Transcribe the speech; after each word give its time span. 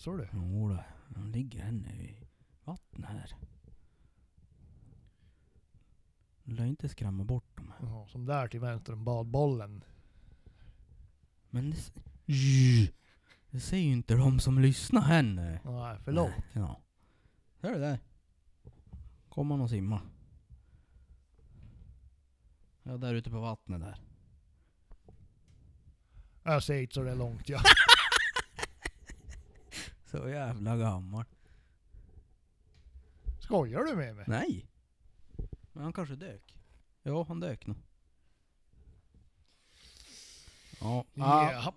Jaså 0.00 0.16
du? 0.16 0.28
Jo 0.32 0.68
då, 0.68 0.84
de 1.08 1.26
ligger 1.32 1.62
här 1.62 1.68
inne 1.72 1.92
i 1.94 2.26
vattnet 2.64 3.10
här. 3.10 3.36
Lär 6.42 6.64
inte 6.64 6.88
skrämma 6.88 7.24
bort 7.24 7.56
dem. 7.56 7.72
Ja, 7.82 8.06
som 8.08 8.26
där 8.26 8.48
till 8.48 8.60
vänster 8.60 8.92
om 8.92 9.04
badbollen. 9.04 9.84
Men 11.50 11.70
det, 11.70 11.76
s- 11.76 11.92
det 13.50 13.60
säger 13.60 13.84
ju 13.86 13.92
inte 13.92 14.14
de 14.14 14.40
som 14.40 14.58
lyssnar 14.58 15.00
här 15.02 15.22
nu. 15.22 15.60
Nej, 15.64 15.98
förlåt. 16.04 16.30
Nej, 16.30 16.44
Ja. 16.52 16.80
Hör 17.60 17.72
du 17.72 17.78
där? 17.78 17.98
Kommer 19.28 19.54
han 19.54 19.62
och 19.62 19.70
simma. 19.70 20.00
Ja, 22.82 22.96
där 22.96 23.14
ute 23.14 23.30
på 23.30 23.40
vattnet 23.40 23.80
där. 23.80 24.00
Jag 26.42 26.62
ser 26.62 26.80
inte 26.82 26.94
så 26.94 27.02
det 27.02 27.10
är 27.10 27.16
långt 27.16 27.48
ja. 27.48 27.60
Så 30.10 30.28
jävla 30.28 30.76
gammal. 30.76 31.24
Skojar 33.40 33.84
du 33.84 33.96
med 33.96 34.16
mig? 34.16 34.24
Nej. 34.28 34.66
Men 35.72 35.82
han 35.82 35.92
kanske 35.92 36.14
dök. 36.16 36.56
Ja, 37.02 37.24
han 37.28 37.40
dök 37.40 37.66
nog. 37.66 37.76
Ja. 40.80 41.04
ja. 41.14 41.74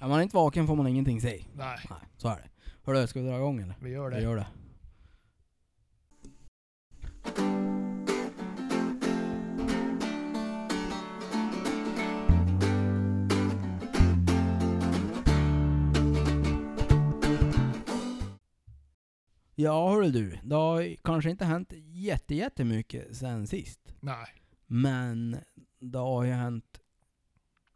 Är 0.00 0.08
man 0.08 0.22
inte 0.22 0.36
vaken 0.36 0.66
får 0.66 0.76
man 0.76 0.86
ingenting 0.86 1.20
se. 1.20 1.44
Nej, 1.54 1.78
Nej, 1.90 1.98
så 2.16 2.28
är 2.28 2.36
det. 2.36 2.48
Hörru, 2.84 3.06
ska 3.06 3.20
vi 3.20 3.28
dra 3.28 3.36
igång 3.36 3.60
eller? 3.60 3.74
vi 3.80 3.90
gör 3.90 4.10
Vi 4.10 4.16
det. 4.16 4.22
gör 4.22 4.36
det. 4.36 4.46
Ja 19.58 19.90
hörru 19.90 20.10
du, 20.10 20.38
det 20.42 20.54
har 20.54 20.96
kanske 21.02 21.30
inte 21.30 21.44
hänt 21.44 21.72
jätte, 21.76 22.34
jättemycket 22.34 23.16
sen 23.16 23.46
sist. 23.46 23.94
Nej. 24.00 24.26
Men 24.66 25.36
det 25.80 25.98
har 25.98 26.24
ju 26.24 26.32
hänt 26.32 26.80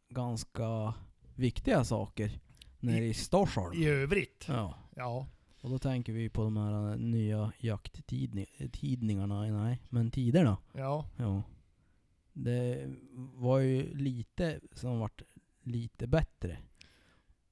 ganska 0.08 0.94
viktiga 1.34 1.84
saker 1.84 2.40
nere 2.80 3.04
i 3.04 3.14
Storsholm. 3.14 3.82
I 3.82 3.86
övrigt. 3.86 4.44
Ja. 4.48 4.74
Ja. 4.96 5.26
Och 5.60 5.70
då 5.70 5.78
tänker 5.78 6.12
vi 6.12 6.28
på 6.28 6.42
de 6.42 6.56
här 6.56 6.96
nya 6.96 7.52
jakttidningarna, 7.58 9.42
nej, 9.42 9.82
men 9.88 10.10
tiderna. 10.10 10.58
Ja. 10.72 11.08
Ja. 11.16 11.42
Det 12.32 12.90
var 13.34 13.58
ju 13.58 13.94
lite 13.94 14.60
som 14.72 14.98
vart 14.98 15.22
lite 15.62 16.06
bättre. 16.06 16.58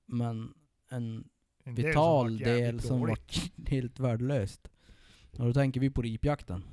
Men 0.06 0.54
en 0.88 1.28
En 1.68 1.74
vital 1.74 2.38
del 2.38 2.80
som 2.80 3.00
dåligt. 3.00 3.52
var 3.56 3.66
helt 3.70 4.00
värdelöst. 4.00 4.68
Och 5.38 5.44
då 5.46 5.52
tänker 5.52 5.80
vi 5.80 5.90
på 5.90 6.02
ripjakten. 6.02 6.64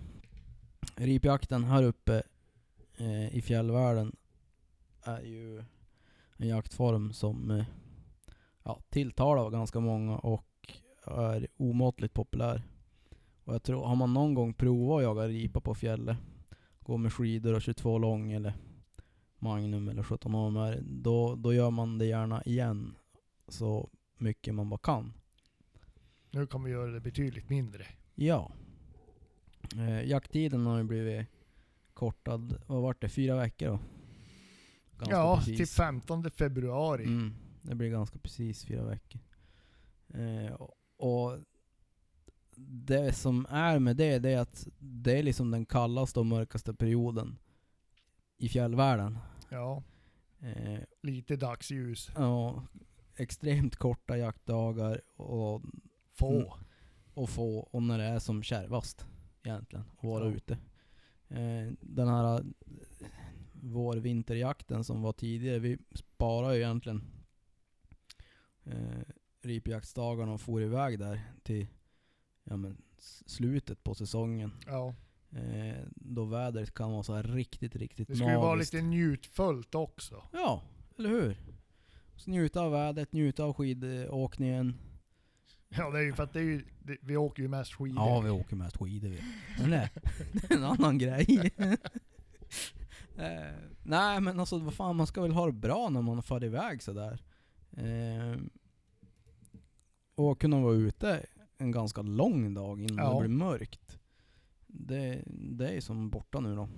Ripjakten 0.95 1.63
här 1.63 1.83
uppe 1.83 2.23
eh, 2.97 3.35
i 3.35 3.41
fjällvärlden 3.41 4.15
är 5.03 5.21
ju 5.21 5.63
en 6.37 6.47
jaktform 6.47 7.13
som 7.13 7.51
eh, 7.51 7.65
ja, 8.63 8.79
tilltalar 8.89 9.49
ganska 9.49 9.79
många 9.79 10.17
och 10.17 10.73
är 11.05 11.47
omåttligt 11.57 12.13
populär. 12.13 12.63
Och 13.43 13.53
jag 13.53 13.63
tror, 13.63 13.85
har 13.85 13.95
man 13.95 14.13
någon 14.13 14.33
gång 14.33 14.53
provat 14.53 14.97
att 14.97 15.03
jaga 15.03 15.27
ripa 15.27 15.61
på 15.61 15.75
fjället, 15.75 16.17
gå 16.79 16.97
med 16.97 17.13
skidor 17.13 17.53
och 17.53 17.61
22 17.61 17.97
lång 17.97 18.31
eller 18.31 18.53
Magnum 19.39 19.89
eller 19.89 20.03
17 20.03 20.35
AMR, 20.35 20.79
då, 20.81 21.35
då 21.35 21.53
gör 21.53 21.71
man 21.71 21.97
det 21.97 22.05
gärna 22.05 22.43
igen. 22.43 22.95
Så 23.47 23.89
mycket 24.17 24.53
man 24.55 24.69
bara 24.69 24.77
kan. 24.77 25.13
Nu 26.31 26.47
kommer 26.47 26.65
vi 26.65 26.71
göra 26.71 26.91
det 26.91 26.99
betydligt 26.99 27.49
mindre. 27.49 27.85
Ja. 28.15 28.51
Eh, 29.75 30.03
jakttiden 30.03 30.65
har 30.65 30.77
ju 30.77 30.83
blivit 30.83 31.27
kortad, 31.93 32.57
vad 32.67 32.81
vart 32.81 33.01
det, 33.01 33.09
fyra 33.09 33.35
veckor 33.35 33.67
då? 33.67 33.79
Ganska 34.97 35.15
ja, 35.15 35.37
precis. 35.37 35.57
till 35.57 35.67
15 35.67 36.31
februari. 36.31 37.03
Mm, 37.03 37.33
det 37.61 37.75
blir 37.75 37.89
ganska 37.89 38.19
precis 38.19 38.65
fyra 38.65 38.83
veckor. 38.83 39.21
Eh, 40.13 40.53
och, 40.53 40.73
och 40.97 41.39
det 42.57 43.13
som 43.13 43.45
är 43.49 43.79
med 43.79 43.95
det, 43.95 44.19
det 44.19 44.29
är 44.29 44.39
att 44.39 44.67
det 44.79 45.19
är 45.19 45.23
liksom 45.23 45.51
den 45.51 45.65
kallaste 45.65 46.19
och 46.19 46.25
mörkaste 46.25 46.73
perioden 46.73 47.37
i 48.37 48.49
fjällvärlden. 48.49 49.17
Ja, 49.49 49.83
Eh, 50.39 50.79
lite 51.01 51.35
dagsljus. 51.35 52.11
ja, 52.15 52.63
extremt 53.17 53.75
korta 53.75 54.17
jaktdagar 54.17 55.01
och 55.21 55.61
Få. 56.11 56.31
Mm. 56.35 56.49
och 57.13 57.29
få, 57.29 57.59
och 57.59 57.83
när 57.83 57.97
det 57.97 58.03
är 58.03 58.19
som 58.19 58.43
kärvast 58.43 59.05
egentligen, 59.43 59.85
att 59.97 60.03
vara 60.03 60.25
Ja. 60.25 60.31
ute. 60.35 60.53
Eh, 61.27 61.71
den 61.81 62.07
här 62.07 62.39
eh, 62.39 62.45
vår-vinterjakten 63.53 64.83
som 64.83 65.01
var 65.01 65.13
tidigare, 65.13 65.59
vi 65.59 65.77
sparar 65.93 66.51
ju 66.53 66.59
egentligen 66.61 67.03
eh, 68.63 69.01
ripjaktsdagarna 69.41 70.33
och 70.33 70.41
for 70.41 70.61
iväg 70.61 70.99
där 70.99 71.21
till 71.43 71.67
ja, 72.43 72.57
men, 72.57 72.77
slutet 73.25 73.83
på 73.83 73.95
säsongen. 73.95 74.51
Ja. 74.67 74.93
Eh, 75.31 75.83
då 75.95 76.25
vädret 76.25 76.73
kan 76.73 76.91
vara 76.91 77.03
så 77.03 77.13
här 77.13 77.23
riktigt, 77.23 77.75
riktigt 77.75 78.07
Det 78.07 78.15
ska 78.15 78.29
ju 78.29 78.35
vara 78.37 78.55
magiskt. 78.55 78.73
lite 78.73 78.85
njutfullt 78.85 79.75
också. 79.75 80.23
Ja, 80.33 80.61
eller 80.97 81.09
hur? 81.09 81.37
Så 82.15 82.31
njuta 82.31 82.61
av 82.61 82.71
vädret, 82.71 83.13
njuta 83.13 83.43
av 83.43 83.53
skidåkningen. 83.53 84.75
Ja, 85.69 85.89
det 85.91 85.99
är 85.99 86.03
ju 86.03 86.13
för 86.13 86.23
att 86.23 86.33
det 86.33 86.39
är 86.39 86.43
ju, 86.43 86.65
det, 86.79 86.97
vi 87.01 87.17
åker 87.17 87.43
ju 87.43 87.49
mest 87.49 87.73
skidor. 87.73 88.03
Ja, 88.03 88.19
vi 88.19 88.29
åker 88.29 88.55
mest 88.55 88.77
skidor 88.77 89.09
vi. 89.09 89.21
Men 89.59 89.69
det, 89.69 89.89
det 90.33 90.51
är 90.51 90.57
en 90.57 90.63
annan 90.63 90.97
grej. 90.97 91.51
eh, 93.17 93.55
nej 93.83 94.21
men 94.21 94.39
alltså 94.39 94.59
vad 94.59 94.73
fan, 94.73 94.95
man 94.95 95.07
ska 95.07 95.21
väl 95.21 95.31
ha 95.31 95.45
det 95.45 95.51
bra 95.51 95.89
när 95.89 96.01
man 96.01 96.23
far 96.23 96.43
iväg 96.43 96.83
sådär. 96.83 97.23
Eh, 97.71 98.37
och 100.15 100.41
kunna 100.41 100.59
vara 100.59 100.73
ute 100.73 101.25
en 101.57 101.71
ganska 101.71 102.01
lång 102.01 102.53
dag 102.53 102.81
innan 102.81 103.05
Ja. 103.05 103.13
det 103.13 103.27
blir 103.27 103.37
mörkt. 103.37 103.99
Det, 104.67 105.23
det 105.27 105.69
är 105.69 105.81
som 105.81 106.09
borta 106.09 106.39
nu 106.39 106.55
då. 106.55 106.69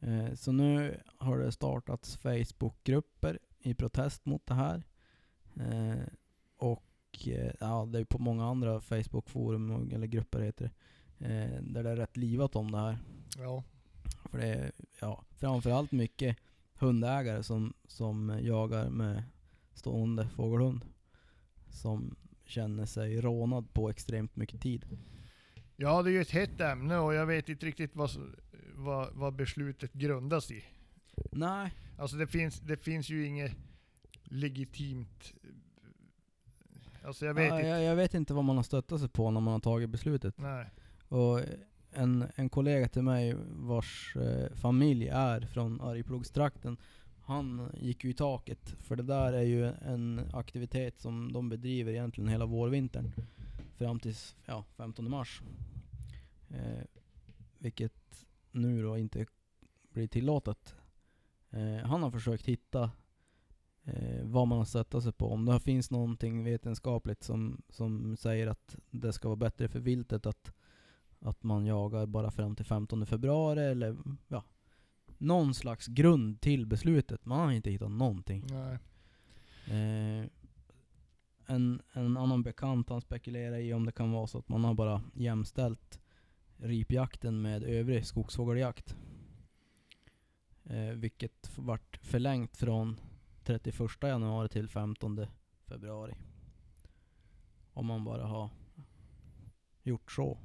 Eh, 0.00 0.34
så 0.34 0.52
nu 0.52 1.00
har 1.18 1.38
det 1.38 1.52
startats 1.52 2.16
Facebookgrupper 2.16 3.38
i 3.62 3.74
protest 3.74 4.26
mot 4.26 4.46
det 4.46 4.54
här. 4.54 4.82
Eh, 5.56 6.06
och 6.56 7.28
eh, 7.28 7.52
ja, 7.60 7.88
det 7.92 7.98
är 7.98 8.04
på 8.04 8.18
många 8.18 8.46
andra 8.46 8.80
Facebookforum, 8.80 9.90
eller 9.92 10.06
grupper 10.06 10.40
heter 10.40 10.70
det, 11.18 11.26
eh, 11.26 11.62
där 11.62 11.82
det 11.82 11.90
är 11.90 11.96
rätt 11.96 12.16
livat 12.16 12.56
om 12.56 12.70
det 12.70 12.78
här. 12.78 12.98
Ja. 13.36 13.64
För 14.30 14.38
det 14.38 14.46
är 14.46 14.72
ja, 15.00 15.24
framförallt 15.30 15.92
mycket 15.92 16.36
hundägare 16.74 17.42
som, 17.42 17.74
som 17.86 18.38
jagar 18.42 18.90
med 18.90 19.22
stående 19.74 20.28
fågelhund. 20.28 20.84
Som 21.68 22.16
känner 22.44 22.86
sig 22.86 23.20
rånad 23.20 23.72
på 23.72 23.90
extremt 23.90 24.36
mycket 24.36 24.60
tid. 24.60 24.86
ja, 25.76 26.02
det 26.02 26.10
är 26.10 26.12
ju 26.12 26.20
ett 26.20 26.30
hett 26.30 26.60
ämne 26.60 26.98
och 26.98 27.14
jag 27.14 27.26
vet 27.26 27.48
inte 27.48 27.66
riktigt 27.66 27.96
vad, 27.96 28.10
vad, 28.74 29.08
vad 29.14 29.34
beslutet 29.34 29.92
grundas 29.92 30.50
i. 30.50 30.64
Nej, 31.32 31.72
Alltså 32.00 32.16
det 32.16 32.26
finns, 32.26 32.60
det 32.60 32.76
finns 32.76 33.10
ju 33.10 33.26
inget 33.26 33.52
legitimt... 34.24 35.34
Alltså 37.04 37.26
jag 37.26 37.34
vet 37.34 37.48
jag, 37.48 37.58
inte. 37.58 37.68
jag, 37.68 37.82
jag 37.82 37.96
vet 37.96 38.14
inte 38.14 38.34
vad 38.34 38.44
man 38.44 38.56
har 38.56 38.62
stöttat 38.62 39.00
sig 39.00 39.08
på 39.08 39.30
när 39.30 39.40
man 39.40 39.52
har 39.52 39.60
tagit 39.60 39.90
beslutet. 39.90 40.38
Nej. 40.38 40.66
Och 41.08 41.40
en, 41.90 42.26
en 42.34 42.48
kollega 42.48 42.88
till 42.88 43.02
mig 43.02 43.36
vars 43.50 44.16
eh, 44.16 44.56
familj 44.56 45.08
är 45.08 45.40
från 45.40 45.80
Arjeplogstrakten, 45.80 46.76
han 47.22 47.70
gick 47.74 48.04
ju 48.04 48.10
i 48.10 48.14
taket. 48.14 48.74
För 48.78 48.96
det 48.96 49.02
där 49.02 49.32
är 49.32 49.42
ju 49.42 49.66
en 49.66 50.30
aktivitet 50.32 51.00
som 51.00 51.32
de 51.32 51.48
bedriver 51.48 51.92
egentligen 51.92 52.28
hela 52.28 52.46
vårvintern. 52.46 53.12
Fram 53.76 54.00
till 54.00 54.14
ja, 54.46 54.64
15 54.76 55.10
mars. 55.10 55.42
Eh, 56.50 56.84
vilket 57.58 58.26
nu 58.50 58.82
då 58.82 58.98
inte 58.98 59.26
blir 59.92 60.06
tillåtet. 60.06 60.74
Eh, 61.50 61.86
han 61.86 62.02
har 62.02 62.10
försökt 62.10 62.46
hitta 62.46 62.90
eh, 63.84 64.24
vad 64.24 64.48
man 64.48 64.58
har 64.58 64.64
stöttat 64.64 65.02
sig 65.02 65.12
på. 65.12 65.32
Om 65.32 65.44
det 65.44 65.60
finns 65.60 65.90
någonting 65.90 66.44
vetenskapligt 66.44 67.22
som, 67.22 67.62
som 67.68 68.16
säger 68.16 68.46
att 68.46 68.76
det 68.90 69.12
ska 69.12 69.28
vara 69.28 69.36
bättre 69.36 69.68
för 69.68 69.80
viltet 69.80 70.26
att 70.26 70.52
att 71.20 71.42
man 71.42 71.66
jagar 71.66 72.06
bara 72.06 72.30
fram 72.30 72.56
till 72.56 72.64
15 72.64 73.06
februari 73.06 73.64
eller 73.64 73.96
ja, 74.28 74.44
någon 75.18 75.54
slags 75.54 75.86
grund 75.86 76.40
till 76.40 76.66
beslutet. 76.66 77.24
Man 77.26 77.40
har 77.40 77.52
inte 77.52 77.70
hittat 77.70 77.90
någonting. 77.90 78.50
Eh, 79.66 80.26
en, 81.46 81.82
en 81.92 82.16
annan 82.16 82.42
bekant 82.42 82.88
han 82.88 83.00
spekulerar 83.00 83.56
i 83.56 83.74
om 83.74 83.86
det 83.86 83.92
kan 83.92 84.12
vara 84.12 84.26
så 84.26 84.38
att 84.38 84.48
man 84.48 84.64
har 84.64 84.74
bara 84.74 85.02
jämställt 85.14 86.00
ripjakten 86.56 87.42
med 87.42 87.62
övrig 87.62 88.06
skogsfågeljakt. 88.06 88.96
Eh, 90.64 90.94
vilket 90.94 91.58
vart 91.58 91.96
förlängt 91.96 92.56
från 92.56 93.00
31 93.44 94.02
januari 94.02 94.48
till 94.48 94.68
15 94.68 95.26
februari. 95.66 96.14
Om 97.72 97.86
man 97.86 98.04
bara 98.04 98.26
har 98.26 98.50
gjort 99.82 100.12
så. 100.12 100.38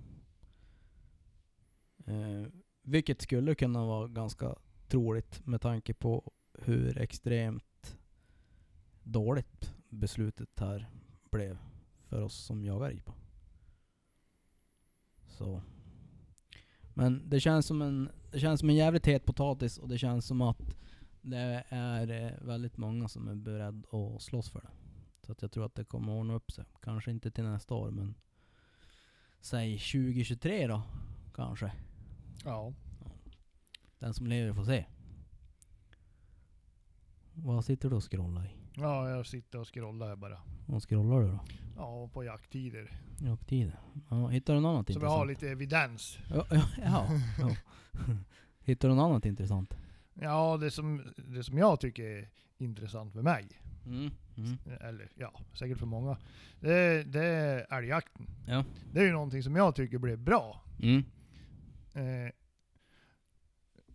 Eh, 2.06 2.48
vilket 2.82 3.22
skulle 3.22 3.56
kunna 3.56 3.86
vara 3.86 4.08
ganska 4.08 4.56
troligt 4.88 5.46
med 5.46 5.62
tanke 5.62 5.94
på 5.94 6.32
hur 6.54 6.98
extremt 6.98 7.98
dåligt 9.04 9.76
beslutet 9.90 10.60
här 10.60 10.90
blev 11.32 11.58
för 12.08 12.22
oss 12.22 12.36
som 12.36 12.64
jagar 12.64 12.90
ripa. 12.90 13.14
Så. 15.28 15.62
Men 16.98 17.30
det 17.30 17.40
känns 17.40 17.66
som 17.66 17.82
en, 17.82 18.10
det 18.32 18.40
känns 18.40 18.60
som 18.60 18.70
en 18.70 18.76
jävligt 18.76 19.06
het 19.06 19.26
potatis 19.26 19.78
och 19.78 19.90
det 19.90 19.98
känns 19.98 20.26
som 20.26 20.42
att 20.42 20.76
det 21.22 21.64
är 21.70 22.12
eh, 22.12 22.48
väldigt 22.48 22.78
många 22.78 23.08
som 23.08 23.28
är 23.28 23.36
beredda 23.36 23.98
att 23.98 24.22
slåss 24.22 24.50
för 24.50 24.62
det. 24.62 24.70
Så 25.26 25.32
att 25.32 25.42
jag 25.42 25.52
tror 25.52 25.66
att 25.66 25.76
det 25.76 25.86
kommer 25.86 26.14
att 26.14 26.20
ordna 26.20 26.34
upp 26.34 26.52
sig. 26.52 26.66
Kanske 26.82 27.12
inte 27.12 27.32
till 27.32 27.44
nästa 27.44 27.74
år 27.74 27.92
men 27.92 28.16
säg 29.42 29.80
2023 29.80 30.68
då, 30.68 30.82
kanske. 31.34 31.72
Ja. 32.46 32.74
Den 34.00 34.14
som 34.14 34.28
lever 34.28 34.54
får 34.54 34.66
se. 34.66 34.86
Vad 37.34 37.66
sitter 37.66 37.90
du 37.90 37.96
och 37.96 38.12
scrollar 38.12 38.46
i? 38.46 38.65
Ja, 38.78 39.10
jag 39.10 39.26
sitter 39.26 39.60
och 39.60 39.74
scrollar 39.74 40.08
här 40.08 40.16
bara. 40.16 40.38
Vad 40.66 40.84
scrollar 40.84 41.22
du 41.22 41.28
då? 41.28 41.40
Ja, 41.76 42.10
på 42.14 42.24
jakttider. 42.24 43.00
Jakttider? 43.22 43.80
Ja, 44.10 44.28
hittar 44.28 44.54
du 44.54 44.60
något 44.60 44.70
annat 44.70 44.88
Så 44.88 44.94
vi 44.94 44.94
intressant? 44.94 45.18
har 45.20 45.26
lite 45.26 45.50
evidens. 45.50 46.18
Ja, 46.30 46.46
ja, 46.52 46.68
ja, 46.78 47.08
ja. 47.40 47.56
Hittar 48.64 48.90
du 48.90 48.96
något 48.96 49.04
annat 49.12 49.26
intressant? 49.26 49.74
Ja, 50.14 50.58
det 50.58 50.72
som, 50.72 51.14
det 51.18 51.44
som 51.44 51.58
jag 51.58 51.80
tycker 51.80 52.04
är 52.04 52.30
intressant 52.58 53.14
för 53.14 53.22
mig, 53.22 53.48
Mm. 53.86 54.12
Mm. 54.38 54.58
eller 54.82 55.12
ja, 55.16 55.34
säkert 55.54 55.78
för 55.78 55.86
många, 55.86 56.18
det, 56.60 57.04
det 57.04 57.26
är 57.26 57.74
älgjakten. 57.78 58.28
Ja. 58.48 58.64
Det 58.94 59.00
är 59.00 59.04
ju 59.04 59.12
någonting 59.12 59.44
som 59.44 59.56
jag 59.56 59.76
tycker 59.76 59.98
blev 59.98 60.20
bra. 60.20 60.62
Mm. 60.82 61.04
Eh, 61.94 62.32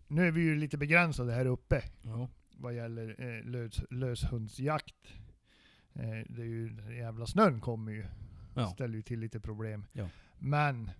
nu 0.08 0.26
är 0.28 0.32
vi 0.32 0.40
ju 0.40 0.56
lite 0.56 0.78
begränsade 0.78 1.32
här 1.32 1.46
uppe 1.46 1.82
Ja. 2.02 2.28
Vad 2.60 2.74
gäller 2.74 3.16
eh, 3.18 3.44
lös, 3.44 3.84
löshundsjakt. 3.90 5.14
Eh, 5.92 6.24
det 6.28 6.42
är 6.42 6.46
ju, 6.46 6.68
den 6.68 6.96
jävla 6.96 7.26
snön 7.26 7.60
kommer 7.60 7.92
ju. 7.92 8.06
Ja. 8.54 8.66
Ställer 8.66 8.94
ju 8.94 9.02
till 9.02 9.20
lite 9.20 9.40
problem. 9.40 9.86
Ja. 9.92 10.08
Men, 10.38 10.90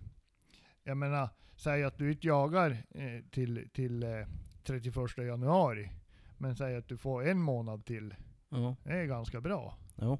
jag 0.83 0.97
menar, 0.97 1.29
säg 1.55 1.83
att 1.83 1.97
du 1.97 2.11
inte 2.11 2.27
jagar 2.27 2.83
eh, 2.89 3.23
till, 3.31 3.69
till 3.73 4.03
eh, 4.03 4.27
31 4.63 4.95
januari. 5.17 5.91
Men 6.37 6.55
säg 6.55 6.75
att 6.75 6.87
du 6.87 6.97
får 6.97 7.27
en 7.27 7.41
månad 7.41 7.85
till. 7.85 8.15
Ja. 8.49 8.75
Det 8.83 8.93
är 8.93 9.05
ganska 9.05 9.41
bra. 9.41 9.77
Ja. 9.95 10.19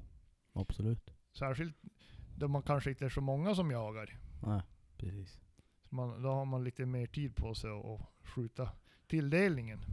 Absolut. 0.52 1.14
Särskilt 1.38 1.76
då 2.36 2.48
man 2.48 2.62
kanske 2.62 2.90
inte 2.90 3.04
är 3.04 3.08
så 3.08 3.20
många 3.20 3.54
som 3.54 3.70
jagar. 3.70 4.18
Nej, 4.42 4.62
precis. 4.96 5.40
Man, 5.88 6.22
då 6.22 6.28
har 6.28 6.44
man 6.44 6.64
lite 6.64 6.86
mer 6.86 7.06
tid 7.06 7.36
på 7.36 7.54
sig 7.54 7.70
att 7.70 8.28
skjuta 8.28 8.68
tilldelningen. 9.06 9.84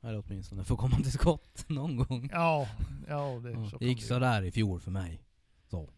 Eller 0.00 0.22
åtminstone 0.26 0.64
få 0.64 0.76
komma 0.76 0.96
till 0.96 1.12
skott 1.12 1.64
någon 1.68 1.96
gång. 1.96 2.28
Ja, 2.32 2.68
ja 3.08 3.40
det, 3.42 3.50
Ja. 3.50 3.70
så 3.70 3.78
Det 3.78 3.86
gick 3.86 4.02
sådär 4.02 4.42
i 4.42 4.50
fjol 4.50 4.80
för 4.80 4.90
mig. 4.90 5.22
Så. 5.66 5.90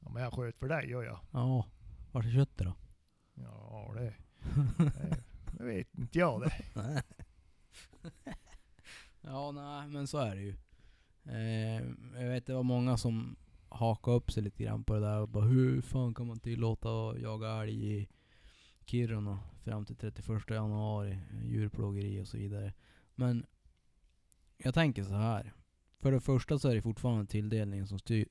Ja, 0.00 0.10
men 0.10 0.22
jag 0.22 0.32
sköt 0.32 0.58
för 0.58 0.68
dig, 0.68 0.90
gör 0.90 1.02
jag. 1.02 1.18
Ja. 1.30 1.66
Vart 2.12 2.24
är 2.24 2.30
köttet 2.30 2.66
då? 2.66 2.74
Ja, 3.34 3.92
det, 3.94 4.14
det, 4.78 5.22
det 5.58 5.64
vet 5.64 5.94
inte 5.98 6.18
jag 6.18 6.40
det. 6.40 6.52
Ja, 9.20 9.52
nej, 9.52 9.88
men 9.88 10.06
så 10.06 10.18
är 10.18 10.34
det 10.36 10.42
ju. 10.42 10.54
Eh, 11.24 11.82
jag 12.20 12.28
vet 12.28 12.46
det 12.46 12.54
var 12.54 12.62
många 12.62 12.96
som 12.96 13.36
hakade 13.68 14.16
upp 14.16 14.32
sig 14.32 14.42
lite 14.42 14.62
grann 14.62 14.84
på 14.84 14.94
det 14.94 15.00
där 15.00 15.20
och 15.20 15.28
bara 15.28 15.44
hur 15.44 15.80
fan 15.82 16.14
kan 16.14 16.26
man 16.26 16.38
tillåta 16.40 17.10
att 17.10 17.20
jaga 17.20 17.48
älg 17.62 17.92
i 17.96 18.08
Kiruna 18.84 19.38
fram 19.64 19.84
till 19.84 19.96
31 19.96 20.50
januari, 20.50 21.18
djurplågeri 21.44 22.20
och 22.22 22.28
så 22.28 22.36
vidare. 22.36 22.72
Men 23.16 23.46
jag 24.58 24.74
tänker 24.74 25.02
så 25.02 25.14
här. 25.14 25.52
För 25.98 26.12
det 26.12 26.20
första 26.20 26.58
så 26.58 26.68
är 26.68 26.74
det 26.74 26.82
fortfarande 26.82 27.26
tilldelningen 27.26 27.86
som 27.86 27.98
styr. 27.98 28.28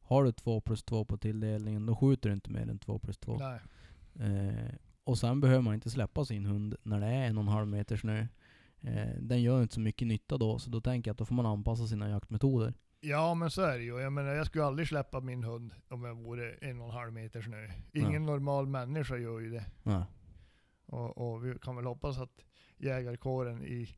Har 0.00 0.24
du 0.24 0.32
2 0.32 0.60
plus 0.60 0.82
2 0.84 1.04
på 1.04 1.16
tilldelningen, 1.18 1.86
då 1.86 1.96
skjuter 1.96 2.28
du 2.28 2.34
inte 2.34 2.50
mer 2.50 2.68
än 2.70 2.78
2 2.78 2.98
plus 2.98 3.18
2. 3.18 3.38
Nej. 3.38 3.60
Eh, 4.30 4.74
och 5.04 5.18
sen 5.18 5.40
behöver 5.40 5.62
man 5.62 5.74
inte 5.74 5.90
släppa 5.90 6.24
sin 6.24 6.46
hund 6.46 6.76
när 6.82 7.00
det 7.00 7.06
är 7.06 7.26
en 7.26 7.38
och 7.38 7.42
en 7.42 7.48
halv 7.48 7.68
meter 7.68 7.96
snö. 7.96 8.26
Eh, 8.80 9.08
den 9.20 9.42
gör 9.42 9.62
inte 9.62 9.74
så 9.74 9.80
mycket 9.80 10.08
nytta 10.08 10.38
då, 10.38 10.58
så 10.58 10.70
då 10.70 10.80
tänker 10.80 11.08
jag 11.08 11.12
att 11.14 11.18
då 11.18 11.24
får 11.24 11.34
man 11.34 11.46
anpassa 11.46 11.86
sina 11.86 12.10
jaktmetoder. 12.10 12.74
Ja 13.00 13.34
men 13.34 13.50
så 13.50 13.62
är 13.62 13.78
det 13.78 13.84
ju. 13.84 13.98
Jag 14.00 14.12
menar 14.12 14.30
jag 14.30 14.46
skulle 14.46 14.64
aldrig 14.64 14.88
släppa 14.88 15.20
min 15.20 15.44
hund 15.44 15.74
om 15.88 16.04
jag 16.04 16.14
vore 16.14 16.54
en 16.54 16.80
och 16.80 16.86
en 16.88 16.92
halv 16.94 17.12
meter 17.12 17.42
snö. 17.42 17.70
Ingen 17.92 18.12
Ja. 18.12 18.18
normal 18.32 18.66
människa 18.66 19.16
gör 19.16 19.40
ju 19.40 19.50
det. 19.50 19.64
Nej. 19.82 20.04
Och, 20.86 21.18
och 21.34 21.44
vi 21.46 21.58
kan 21.58 21.76
väl 21.76 21.84
hoppas 21.84 22.18
att 22.18 22.44
jägarkåren 22.76 23.64
i 23.64 23.96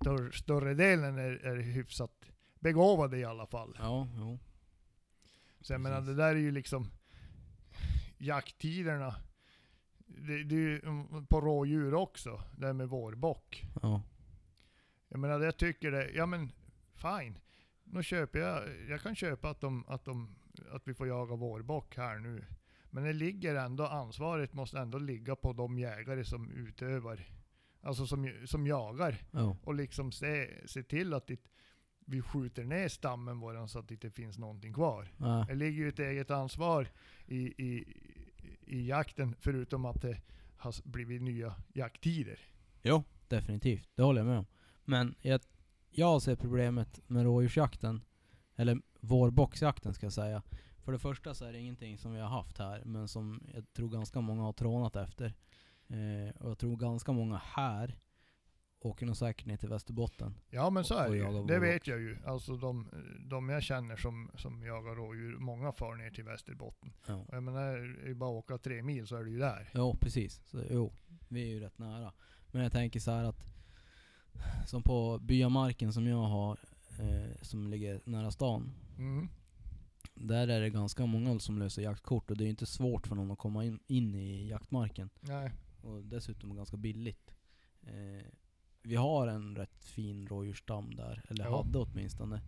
större, 0.00 0.32
större 0.32 0.74
delen 0.74 1.18
är, 1.18 1.30
är 1.30 1.56
hyfsat 1.56 2.30
begåvade 2.60 3.18
i 3.18 3.24
alla 3.24 3.46
fall. 3.46 3.76
Ja, 3.78 4.08
jo. 4.16 4.38
Så 5.60 5.72
jag 5.72 5.80
menar 5.80 6.00
det 6.00 6.14
där 6.14 6.34
är 6.34 6.40
ju 6.40 6.50
liksom 6.50 6.90
jakttiderna. 8.18 9.14
Det, 10.06 10.44
det 10.44 10.54
är 10.54 10.60
ju 10.60 10.80
mm, 10.80 11.26
på 11.26 11.40
rådjur 11.40 11.94
också, 11.94 12.42
det 12.58 12.66
här 12.66 12.72
med 12.72 12.88
vårbock. 12.88 13.64
Ja. 13.82 14.02
Jag 15.08 15.20
menar 15.20 15.40
jag 15.40 15.56
tycker 15.56 15.90
det, 15.90 16.10
ja 16.10 16.26
men 16.26 16.52
fine. 16.94 17.38
Nu 17.84 18.02
köper 18.02 18.38
jag, 18.38 18.62
jag 18.88 19.00
kan 19.00 19.16
köpa 19.16 19.50
att, 19.50 19.60
de, 19.60 19.84
att, 19.88 20.04
de, 20.04 20.36
att 20.72 20.88
vi 20.88 20.94
får 20.94 21.06
jaga 21.08 21.36
vårbock 21.36 21.96
här 21.96 22.18
nu. 22.18 22.44
Men 22.90 23.04
det 23.04 23.12
ligger 23.12 23.54
ändå, 23.54 23.86
ansvaret 23.86 24.52
måste 24.52 24.78
ändå 24.78 24.98
ligga 24.98 25.36
på 25.36 25.52
de 25.52 25.78
jägare 25.78 26.24
som 26.24 26.50
utövar, 26.50 27.28
alltså 27.86 28.06
som, 28.06 28.32
som 28.46 28.66
jagar. 28.66 29.16
Ja. 29.30 29.56
Och 29.64 29.74
liksom 29.74 30.12
se, 30.12 30.50
se 30.66 30.82
till 30.82 31.14
att 31.14 31.26
det, 31.26 31.40
vi 32.06 32.22
skjuter 32.22 32.64
ner 32.64 32.88
stammen 32.88 33.40
våran 33.40 33.68
så 33.68 33.78
att 33.78 33.88
det 33.88 33.94
inte 33.94 34.10
finns 34.10 34.38
någonting 34.38 34.74
kvar. 34.74 35.08
Nej. 35.16 35.44
Det 35.48 35.54
ligger 35.54 35.82
ju 35.82 35.88
ett 35.88 35.98
eget 35.98 36.30
ansvar 36.30 36.88
i, 37.26 37.38
i, 37.38 37.84
i 38.66 38.88
jakten, 38.88 39.34
förutom 39.40 39.84
att 39.84 40.02
det 40.02 40.20
har 40.56 40.74
blivit 40.84 41.22
nya 41.22 41.54
jakttider. 41.74 42.40
Jo, 42.82 43.04
definitivt. 43.28 43.88
Det 43.94 44.02
håller 44.02 44.20
jag 44.20 44.26
med 44.26 44.38
om. 44.38 44.46
Men 44.84 45.14
jag, 45.20 45.40
jag 45.90 46.22
ser 46.22 46.36
problemet 46.36 47.00
med 47.06 47.24
rådjursjakten, 47.24 48.04
eller 48.56 48.80
vårboxjakten 49.00 49.94
ska 49.94 50.06
jag 50.06 50.12
säga. 50.12 50.42
För 50.84 50.92
det 50.92 50.98
första 50.98 51.34
så 51.34 51.44
är 51.44 51.52
det 51.52 51.58
ingenting 51.58 51.98
som 51.98 52.12
vi 52.12 52.20
har 52.20 52.28
haft 52.28 52.58
här, 52.58 52.82
men 52.84 53.08
som 53.08 53.42
jag 53.54 53.72
tror 53.72 53.88
ganska 53.88 54.20
många 54.20 54.42
har 54.42 54.52
trånat 54.52 54.96
efter. 54.96 55.34
Eh, 55.88 56.42
och 56.42 56.50
jag 56.50 56.58
tror 56.58 56.76
ganska 56.76 57.12
många 57.12 57.40
här 57.44 57.98
åker 58.80 59.06
nog 59.06 59.16
säkert 59.16 59.46
ner 59.46 59.56
till 59.56 59.68
Västerbotten. 59.68 60.34
Ja 60.50 60.70
men 60.70 60.84
så 60.84 60.94
är 60.94 61.10
det 61.10 61.16
ju. 61.16 61.46
Det 61.46 61.58
vet 61.58 61.86
jag 61.86 62.00
ju. 62.00 62.18
Alltså 62.26 62.56
de, 62.56 62.88
de 63.30 63.48
jag 63.48 63.62
känner 63.62 63.96
som, 63.96 64.30
som 64.34 64.62
jagar 64.62 64.94
rådjur, 64.94 65.38
många 65.38 65.72
far 65.72 65.94
ner 65.94 66.10
till 66.10 66.24
Västerbotten. 66.24 66.92
Ja. 67.06 67.14
Och 67.14 67.34
jag 67.34 67.42
menar, 67.42 67.76
det 68.04 68.10
är 68.10 68.14
bara 68.14 68.30
att 68.30 68.44
åka 68.44 68.58
tre 68.58 68.82
mil 68.82 69.06
så 69.06 69.16
är 69.16 69.24
du 69.24 69.30
ju 69.30 69.38
där. 69.38 69.70
Jo, 69.74 69.96
precis. 70.00 70.42
Så, 70.44 70.62
jo, 70.70 70.92
vi 71.28 71.42
är 71.42 71.46
ju 71.46 71.60
rätt 71.60 71.78
nära. 71.78 72.12
Men 72.50 72.62
jag 72.62 72.72
tänker 72.72 73.00
så 73.00 73.10
här 73.10 73.24
att, 73.24 73.46
som 74.66 74.82
på 74.82 75.18
byamarken 75.18 75.92
som 75.92 76.06
jag 76.06 76.22
har, 76.22 76.58
eh, 77.00 77.36
som 77.42 77.68
ligger 77.68 78.00
nära 78.04 78.30
stan. 78.30 78.72
Mm. 78.98 79.28
Där 80.14 80.48
är 80.48 80.60
det 80.60 80.70
ganska 80.70 81.06
många 81.06 81.38
som 81.38 81.58
löser 81.58 81.82
jaktkort 81.82 82.30
och 82.30 82.36
det 82.36 82.44
är 82.44 82.48
inte 82.48 82.66
svårt 82.66 83.06
för 83.06 83.14
någon 83.14 83.30
att 83.30 83.38
komma 83.38 83.64
in, 83.64 83.78
in 83.86 84.14
i 84.14 84.48
jaktmarken. 84.48 85.10
Nej. 85.20 85.52
Och 85.86 86.04
dessutom 86.04 86.56
ganska 86.56 86.76
billigt. 86.76 87.34
Eh, 87.82 88.26
vi 88.82 88.96
har 88.96 89.26
en 89.26 89.56
rätt 89.56 89.84
fin 89.84 90.26
rådjursstam 90.28 90.94
där, 90.94 91.22
eller 91.28 91.44
Ja. 91.44 91.56
hade 91.62 91.78
åtminstone. 91.78 92.40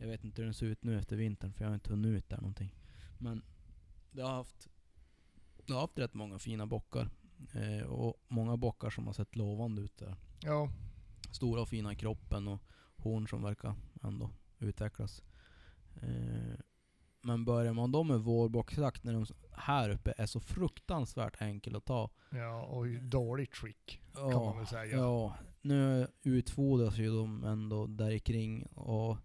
Jag 0.00 0.08
vet 0.08 0.24
inte 0.24 0.42
hur 0.42 0.44
den 0.46 0.54
ser 0.54 0.66
ut 0.66 0.84
nu 0.84 0.98
efter 0.98 1.16
vintern 1.16 1.52
för 1.52 1.64
jag 1.64 1.70
har 1.70 1.74
inte 1.74 1.90
hunnit 1.90 2.08
ut 2.18 2.28
där 2.28 2.36
någonting. 2.36 2.74
Men 3.18 3.42
det 4.12 4.22
har 4.22 4.30
haft, 4.32 4.68
det 5.66 5.72
har 5.72 5.80
haft 5.80 5.98
rätt 5.98 6.14
många 6.14 6.38
fina 6.38 6.66
bockar. 6.66 7.10
Eh, 7.54 7.86
och 7.86 8.14
många 8.28 8.56
bockar 8.56 8.90
som 8.90 9.06
har 9.06 9.12
sett 9.12 9.36
lovande 9.36 9.82
ut 9.82 9.96
där. 9.98 10.16
Ja. 10.42 10.70
Stora 11.32 11.60
och 11.60 11.68
fina 11.68 11.92
i 11.92 11.96
kroppen 11.96 12.48
och 12.48 12.62
horn 12.96 13.28
som 13.28 13.42
verkar 13.42 13.74
ändå 14.02 14.30
utvecklas. 14.58 15.22
Eh, 16.02 16.58
men 17.26 17.44
börjar 17.44 17.72
man 17.72 17.92
då 17.92 18.02
med 18.02 18.20
vårboxjakt 18.20 19.04
när 19.04 19.12
de 19.12 19.26
här 19.52 19.90
uppe 19.90 20.14
är 20.16 20.26
så 20.26 20.40
fruktansvärt 20.40 21.42
enkel 21.42 21.76
att 21.76 21.84
ta. 21.84 22.10
Ja, 22.30 22.62
och 22.62 22.86
dåligt 22.88 23.54
skick 23.56 24.00
kan 24.14 24.30
Ja, 24.30 24.44
man 24.44 24.56
väl 24.56 24.66
säga. 24.66 24.96
Ja, 24.96 25.34
nu 25.62 26.08
utfodras 26.22 26.98
ju 26.98 27.08
de 27.16 27.44
ändå 27.44 27.86
där 27.86 28.18
kring 28.18 28.66
och 28.66 29.16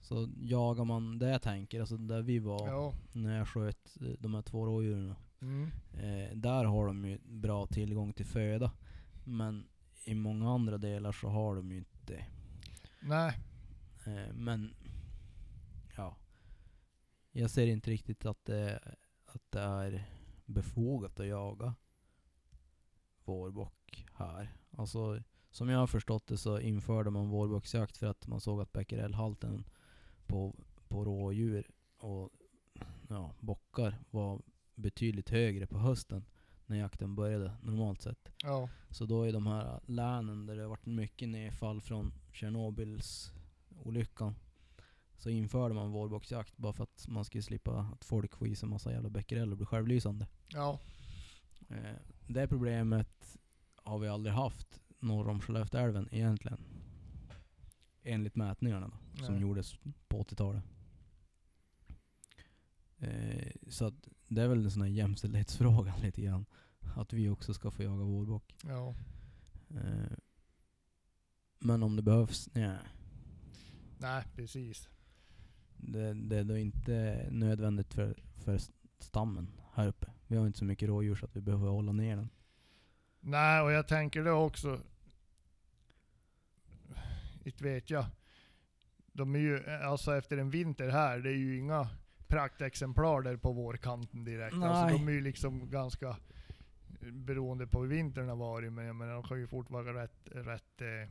så 0.00 0.28
jagar 0.40 0.84
man 0.84 1.18
det 1.18 1.28
jag 1.30 1.42
tänker, 1.42 1.80
alltså 1.80 1.96
där 1.96 2.22
vi 2.22 2.38
var 2.38 2.68
Ja. 2.68 2.92
när 3.12 3.38
jag 3.38 3.48
sköt 3.48 3.96
eh, 4.00 4.06
de 4.18 4.34
här 4.34 4.42
två 4.42 4.66
rådjuren. 4.66 5.14
Mm. 5.42 5.70
Eh, 5.94 6.36
där 6.36 6.64
har 6.64 6.86
de 6.86 7.04
ju 7.04 7.18
bra 7.24 7.66
tillgång 7.66 8.12
till 8.12 8.26
föda. 8.26 8.72
Men 9.24 9.66
i 10.04 10.14
många 10.14 10.50
andra 10.54 10.78
delar 10.78 11.12
så 11.12 11.28
har 11.28 11.56
de 11.56 11.72
ju 11.72 11.78
inte 11.78 12.24
Nej. 13.00 13.38
Eh, 14.06 14.34
men 14.34 14.74
jag 17.32 17.50
ser 17.50 17.66
inte 17.66 17.90
riktigt 17.90 18.26
att 18.26 18.44
det, 18.44 18.80
att 19.26 19.50
det 19.50 19.60
är 19.60 20.04
befogat 20.44 21.20
att 21.20 21.26
jaga 21.26 21.74
vårbock 23.24 24.06
här. 24.14 24.52
Alltså, 24.70 25.22
som 25.50 25.68
jag 25.68 25.78
har 25.78 25.86
förstått 25.86 26.26
det 26.26 26.36
så 26.36 26.60
införde 26.60 27.10
man 27.10 27.28
vårbocksjakt 27.28 27.96
för 27.96 28.06
att 28.06 28.26
man 28.26 28.40
såg 28.40 28.60
att 28.60 28.72
becquerelhalten 28.72 29.64
på, 30.26 30.56
på 30.88 31.04
rådjur 31.04 31.70
och 31.96 32.30
ja, 33.08 33.34
bockar 33.40 33.98
var 34.10 34.42
betydligt 34.74 35.30
högre 35.30 35.66
på 35.66 35.78
hösten 35.78 36.24
när 36.66 36.76
jakten 36.76 37.14
började 37.14 37.52
normalt 37.62 38.02
sett. 38.02 38.32
Ja. 38.42 38.68
Så 38.90 39.06
då 39.06 39.26
i 39.26 39.32
de 39.32 39.46
här 39.46 39.80
länen 39.86 40.46
där 40.46 40.56
det 40.56 40.62
har 40.62 40.68
varit 40.68 40.86
mycket 40.86 41.28
nedfall 41.28 41.80
från 41.80 42.12
Tjernobyls 42.32 43.32
olyckan 43.84 44.34
så 45.22 45.30
införde 45.30 45.74
man 45.74 45.90
vårbocksjakt 45.90 46.56
bara 46.56 46.72
för 46.72 46.82
att 46.82 47.08
man 47.08 47.24
skulle 47.24 47.42
slippa 47.42 47.80
att 47.80 48.04
folk 48.04 48.36
får 48.36 48.48
i 48.48 48.56
sig 48.56 48.68
massa 48.68 48.92
jävla 48.92 49.10
becquerel 49.10 49.50
och 49.50 49.56
bli 49.56 49.66
självlysande. 49.66 50.26
Ja. 50.48 50.80
Eh, 51.68 51.96
det 52.26 52.48
problemet 52.48 53.38
har 53.76 53.98
vi 53.98 54.08
aldrig 54.08 54.34
haft 54.34 54.80
norr 54.98 55.28
om 55.28 55.40
Skellefteälven 55.40 56.08
egentligen. 56.12 56.58
Enligt 58.02 58.36
mätningarna 58.36 58.90
då, 59.12 59.24
som 59.24 59.40
gjordes 59.40 59.74
på 60.08 60.22
80-talet. 60.22 60.64
Eh, 62.98 63.52
så 63.68 63.84
att 63.84 64.08
det 64.28 64.42
är 64.42 64.48
väl 64.48 64.64
en 64.64 64.70
sån 64.70 64.82
här 64.82 64.88
jämställdhetsfråga 64.88 65.94
lite 66.02 66.22
grann. 66.22 66.46
Att 66.96 67.12
vi 67.12 67.28
också 67.28 67.54
ska 67.54 67.70
få 67.70 67.82
jaga 67.82 68.04
vårbock. 68.04 68.56
Ja. 68.64 68.94
Eh, 69.70 70.16
men 71.58 71.82
om 71.82 71.96
det 71.96 72.02
behövs, 72.02 72.48
nej. 72.52 72.78
Nej, 73.98 74.24
precis. 74.36 74.88
Det, 75.82 76.14
det 76.14 76.36
är 76.36 76.44
då 76.44 76.58
inte 76.58 77.26
nödvändigt 77.30 77.94
för, 77.94 78.16
för 78.44 78.58
stammen 78.98 79.48
här 79.72 79.88
uppe. 79.88 80.06
Vi 80.26 80.36
har 80.36 80.46
inte 80.46 80.58
så 80.58 80.64
mycket 80.64 80.88
rådjur 80.88 81.14
så 81.14 81.26
att 81.26 81.36
vi 81.36 81.40
behöver 81.40 81.68
hålla 81.68 81.92
ner 81.92 82.16
den. 82.16 82.28
Nej, 83.20 83.60
och 83.60 83.72
jag 83.72 83.88
tänker 83.88 84.24
det 84.24 84.30
också. 84.32 84.80
Inte 87.44 87.64
vet 87.64 87.90
jag. 87.90 88.06
De 89.12 89.34
är 89.34 89.38
ju, 89.38 89.70
alltså 89.70 90.16
efter 90.16 90.38
en 90.38 90.50
vinter 90.50 90.88
här, 90.88 91.18
det 91.18 91.30
är 91.30 91.36
ju 91.36 91.58
inga 91.58 91.88
praktexemplar 92.26 93.22
där 93.22 93.36
på 93.36 93.52
vårkanten 93.52 94.24
direkt. 94.24 94.54
Alltså 94.54 94.96
de 94.96 95.08
är 95.08 95.12
ju 95.12 95.20
liksom 95.20 95.70
ganska 95.70 96.16
beroende 97.00 97.66
på 97.66 97.80
hur 97.80 97.88
vintern 97.88 98.28
har 98.28 98.36
varit, 98.36 98.72
men 98.72 98.84
jag 98.84 98.96
menar 98.96 99.12
de 99.12 99.22
kan 99.22 99.38
ju 99.38 99.46
fort 99.46 99.70
vara 99.70 100.02
rätt, 100.02 100.18
rätt 100.24 100.80
eh, 100.80 101.08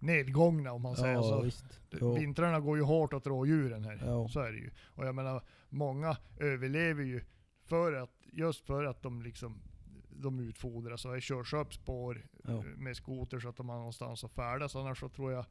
nedgångna 0.00 0.72
om 0.72 0.82
man 0.82 0.96
säger 0.96 1.22
så. 1.22 1.42
visst. 1.42 1.80
Jo. 1.90 2.14
Vintrarna 2.14 2.60
går 2.60 2.76
ju 2.76 2.82
hårt 2.82 3.12
åt 3.12 3.26
rådjuren 3.26 3.84
här. 3.84 4.02
Ja. 4.06 4.28
Så 4.28 4.40
är 4.40 4.52
det 4.52 4.58
ju. 4.58 4.70
Och 4.94 5.06
jag 5.06 5.14
menar, 5.14 5.42
många 5.68 6.16
överlever 6.38 7.02
ju 7.04 7.24
för 7.64 7.92
att, 7.92 8.10
just 8.32 8.66
för 8.66 8.84
att 8.84 9.02
de 9.02 9.22
liksom 9.22 9.62
de 10.10 10.40
utfodras 10.40 11.04
och 11.04 11.14
det 11.14 11.20
körs 11.20 11.52
upp 11.54 11.74
spår 11.74 12.26
Ja. 12.44 12.62
med 12.76 12.96
skoter 12.96 13.40
så 13.40 13.48
att 13.48 13.56
de 13.56 13.68
har 13.68 13.76
någonstans 13.76 14.24
att 14.24 14.32
färdas. 14.32 14.76
Annars 14.76 15.00
så 15.00 15.08
tror 15.08 15.32
jag 15.32 15.44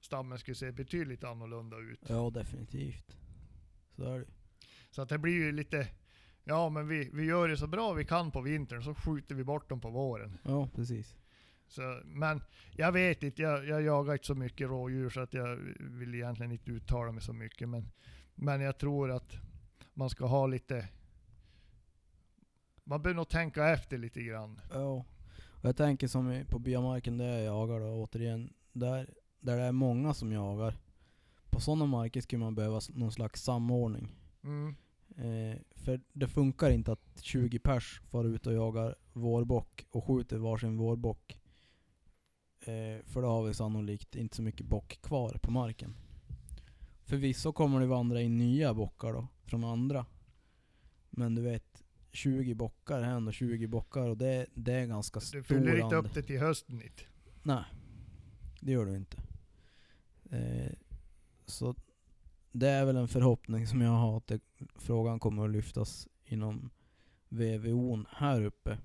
stammen 0.00 0.38
skulle 0.38 0.54
se 0.54 0.72
betydligt 0.72 1.24
annorlunda 1.24 1.76
ut. 1.78 2.00
Ja, 2.08 2.30
definitivt. 2.30 3.16
Så 3.96 4.04
är 4.04 4.18
det. 4.18 4.26
Så 4.90 5.02
att 5.02 5.08
det 5.08 5.18
blir 5.18 5.32
ju 5.32 5.52
lite, 5.52 5.88
ja 6.44 6.68
men 6.68 6.88
vi, 6.88 7.10
vi 7.12 7.24
gör 7.24 7.48
det 7.48 7.56
så 7.56 7.66
bra 7.66 7.92
vi 7.92 8.04
kan 8.04 8.30
på 8.30 8.40
vintern, 8.40 8.82
så 8.82 8.94
skjuter 8.94 9.34
vi 9.34 9.44
bort 9.44 9.68
dem 9.68 9.80
på 9.80 9.90
våren. 9.90 10.38
Ja, 10.42 10.68
precis. 10.74 11.16
Så, 11.68 12.00
men 12.04 12.42
jag 12.76 12.92
vet 12.92 13.22
inte, 13.22 13.42
jag, 13.42 13.66
jag 13.68 13.82
jagar 13.82 14.12
inte 14.12 14.26
så 14.26 14.34
mycket 14.34 14.68
rådjur 14.68 15.10
så 15.10 15.20
att 15.20 15.34
jag 15.34 15.56
vill 15.80 16.14
egentligen 16.14 16.52
inte 16.52 16.70
uttala 16.70 17.12
mig 17.12 17.22
så 17.22 17.32
mycket. 17.32 17.68
Men, 17.68 17.88
men 18.34 18.60
jag 18.60 18.78
tror 18.78 19.10
att 19.10 19.32
man 19.94 20.10
ska 20.10 20.26
ha 20.26 20.46
lite... 20.46 20.88
Man 22.84 23.02
bör 23.02 23.14
nog 23.14 23.28
tänka 23.28 23.68
efter 23.68 23.98
lite 23.98 24.22
grann. 24.22 24.60
Ja. 24.72 25.04
Och 25.64 25.68
jag 25.68 25.76
tänker 25.76 26.08
som 26.08 26.44
på 26.48 26.58
byamarken 26.58 27.18
där 27.18 27.28
jag 27.28 27.44
jagar 27.44 27.80
då, 27.80 27.86
återigen. 27.86 28.52
Där, 28.72 29.14
där 29.40 29.56
det 29.56 29.62
är 29.62 29.72
många 29.72 30.14
som 30.14 30.32
jagar. 30.32 30.78
På 31.50 31.60
sådana 31.60 31.86
marker 31.86 32.20
skulle 32.20 32.44
man 32.44 32.54
behöva 32.54 32.80
någon 32.88 33.12
slags 33.12 33.42
samordning. 33.42 34.12
Mm. 34.44 34.74
Eh, 35.16 35.58
för 35.74 36.00
det 36.12 36.28
funkar 36.28 36.70
inte 36.70 36.92
att 36.92 37.20
20 37.20 37.58
pers 37.58 38.00
far 38.10 38.24
ut 38.24 38.46
och 38.46 38.52
jagar 38.52 38.94
vårbock 39.12 39.86
och 39.90 40.04
skjuter 40.04 40.38
varsin 40.38 40.76
vårbock. 40.76 41.38
Eh, 42.66 43.04
för 43.04 43.22
då 43.22 43.28
har 43.28 43.42
vi 43.42 43.54
sannolikt 43.54 44.16
inte 44.16 44.36
så 44.36 44.42
mycket 44.42 44.66
bock 44.66 44.98
kvar 45.02 45.38
på 45.42 45.50
marken. 45.50 45.94
Förvisso 47.04 47.52
kommer 47.52 47.80
det 47.80 47.86
vandra 47.86 48.20
in 48.20 48.36
nya 48.36 48.74
bockar 48.74 49.12
då, 49.12 49.28
från 49.44 49.64
andra. 49.64 50.06
Men 51.10 51.34
du 51.34 51.42
vet, 51.42 51.84
20 52.12 52.54
bockar 52.54 53.00
är 53.00 53.08
ändå 53.08 53.32
20 53.32 53.66
bockar 53.66 54.08
och 54.08 54.16
det, 54.16 54.46
det 54.54 54.72
är 54.72 54.86
ganska 54.86 55.20
Du 55.20 55.26
stor 55.26 55.42
fyller 55.42 55.84
inte 55.84 55.96
upp 55.96 56.14
det 56.14 56.22
till 56.22 56.40
hösten 56.40 56.82
inte. 56.82 57.02
Nej, 57.42 57.64
det 58.60 58.72
gör 58.72 58.86
du 58.86 58.96
inte. 58.96 59.16
Eh, 60.30 60.72
så 61.46 61.74
det 62.52 62.68
är 62.68 62.84
väl 62.84 62.96
en 62.96 63.08
förhoppning 63.08 63.66
som 63.66 63.80
jag 63.80 63.90
har 63.90 64.16
att 64.16 64.26
det, 64.26 64.40
frågan 64.74 65.20
kommer 65.20 65.44
att 65.44 65.50
lyftas 65.50 66.08
inom 66.24 66.70
VVO'n 67.28 68.06
här 68.10 68.44
uppe. 68.44 68.78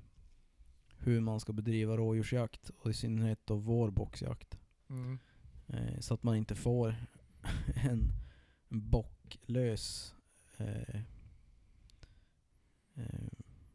Hur 1.01 1.21
man 1.21 1.39
ska 1.39 1.53
bedriva 1.53 1.97
rådjursjakt 1.97 2.69
och 2.69 2.89
i 2.89 2.93
synnerhet 2.93 3.39
då 3.45 3.55
vårbocksjakt. 3.55 4.59
Mm. 4.89 5.19
Eh, 5.67 5.99
så 5.99 6.13
att 6.13 6.23
man 6.23 6.35
inte 6.35 6.55
får 6.55 6.95
en, 7.75 8.11
bocklös 8.69 10.15
eh, 10.57 11.01
eh, 12.95 13.29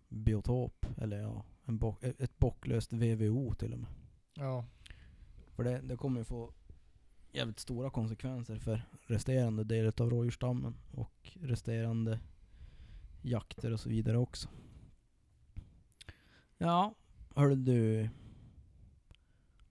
biotop. 0.09 0.87
Eller 0.99 1.19
ja, 1.19 1.45
en 1.65 1.79
bock, 1.79 2.05
ett 2.05 2.21
ett 2.21 2.39
bocklöst 2.39 2.93
VVO 2.93 3.55
till 3.55 3.73
och 3.73 3.79
med. 3.79 3.91
Ja. 4.35 4.67
För 5.55 5.65
det, 5.65 5.81
det 5.81 5.97
kommer 5.97 6.21
ju 6.21 6.25
få 6.25 6.53
jävligt 7.33 7.59
stora 7.59 7.91
konsekvenser 7.91 8.59
för 8.59 8.83
resterande 9.07 9.65
delar 9.65 9.93
av 10.03 10.11
rådjursstammen 10.11 10.75
och 10.93 11.33
resterande 11.41 12.21
jakter 13.23 13.73
och 13.73 13.81
så 13.81 13.89
vidare 13.89 14.19
också. 14.19 14.49
Ja, 16.59 16.95
hörde 17.35 17.55
du. 17.55 18.09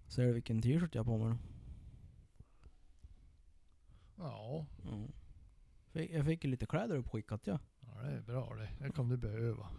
Ser 0.08 0.26
du 0.26 0.34
vilken 0.34 0.62
t-shirt 0.62 0.96
jag 0.96 1.04
har 1.04 1.06
på 1.06 1.18
mig 1.18 1.30
då? 1.30 1.38
Ja. 4.24 4.66
Ja. 4.84 5.08
Fick, 5.92 6.12
jag 6.12 6.26
fick 6.26 6.44
ju 6.44 6.50
lite 6.50 6.66
kläder 6.66 6.96
uppskickat 6.96 7.48
ja. 7.48 7.60
ja, 7.80 8.02
det 8.02 8.12
är 8.12 8.22
bra 8.22 8.56
det. 8.56 8.70
Det 8.80 8.92
kan 8.92 9.10
du 9.10 9.18
behöva. 9.18 9.68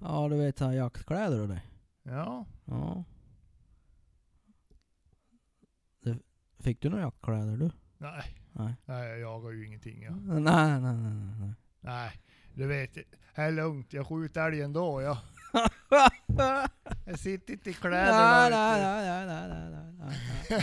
Ja 0.00 0.28
du 0.28 0.36
vet 0.36 0.58
såhär 0.58 0.72
jaktkläder 0.72 1.40
och 1.40 1.48
det. 1.48 1.62
Ja. 2.02 2.46
Ja. 2.64 3.04
Det, 6.00 6.18
fick 6.58 6.80
du 6.80 6.88
några 6.88 7.02
jaktkläder 7.02 7.56
du? 7.56 7.70
Nej. 7.98 8.36
Nej. 8.52 8.74
Nej, 8.84 9.08
jag 9.08 9.18
jagar 9.18 9.50
ju 9.50 9.66
ingenting. 9.66 10.02
Ja. 10.02 10.14
Nej, 10.14 10.40
nej, 10.40 10.80
nej, 10.80 11.14
nej. 11.40 11.54
nej. 11.80 12.20
Du 12.54 12.66
vet. 12.66 12.94
Det 12.94 13.04
är 13.34 13.50
lugnt. 13.50 13.92
Jag 13.92 14.06
skjuter 14.06 14.46
älg 14.46 14.62
ändå. 14.62 15.02
Ja. 15.02 15.18
Jag 17.06 17.18
sitter 17.18 17.52
inte 17.52 17.70
i 17.70 17.74
kläderna. 17.74 18.40
Nej, 18.40 18.50
nej, 18.50 18.82
nej, 18.82 19.26
nej, 19.26 19.28
nej, 19.48 19.48
nej, 19.70 19.92
nej, 19.98 20.14
nej, 20.48 20.60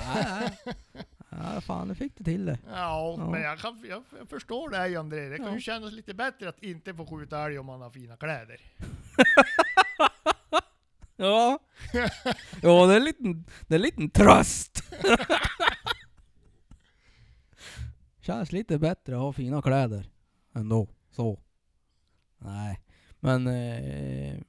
nej. 0.66 0.76
Ja, 1.30 1.62
fan 1.62 1.88
nu 1.88 1.96
fick 1.96 2.18
du 2.18 2.24
till 2.24 2.46
det. 2.46 2.60
Ja, 2.68 3.16
Ja. 3.18 3.30
men 3.32 3.42
jag, 3.42 3.60
kan, 3.60 3.86
jag, 3.90 4.04
jag 4.20 4.30
förstår 4.30 4.70
dig 4.70 4.96
André. 4.96 5.30
Det 5.30 5.38
kan 5.38 5.46
Ja. 5.48 5.54
ju 5.54 5.62
kännas 5.62 5.92
lite 5.94 6.14
bättre 6.14 6.50
att 6.50 6.64
inte 6.64 6.94
få 6.94 7.06
skjuta 7.06 7.46
älg 7.46 7.60
om 7.60 7.66
man 7.66 7.82
har 7.82 7.90
fina 7.90 8.18
kläder. 8.18 8.62
Ja. 11.16 11.60
Ja, 12.62 12.86
det 12.86 12.94
är 12.94 12.98
en 12.98 13.04
liten, 13.04 13.46
det 13.68 13.74
är 13.74 13.80
en 13.80 13.82
liten 13.82 14.10
tröst. 14.10 14.84
Känns 18.22 18.52
lite 18.52 18.80
bättre 18.80 19.16
att 19.16 19.22
ha 19.22 19.34
fina 19.34 19.62
kläder 19.62 20.10
ändå. 20.56 20.88
Så. 21.12 21.40
Nej. 22.42 22.80
Men 23.20 23.48
eh, 23.48 24.42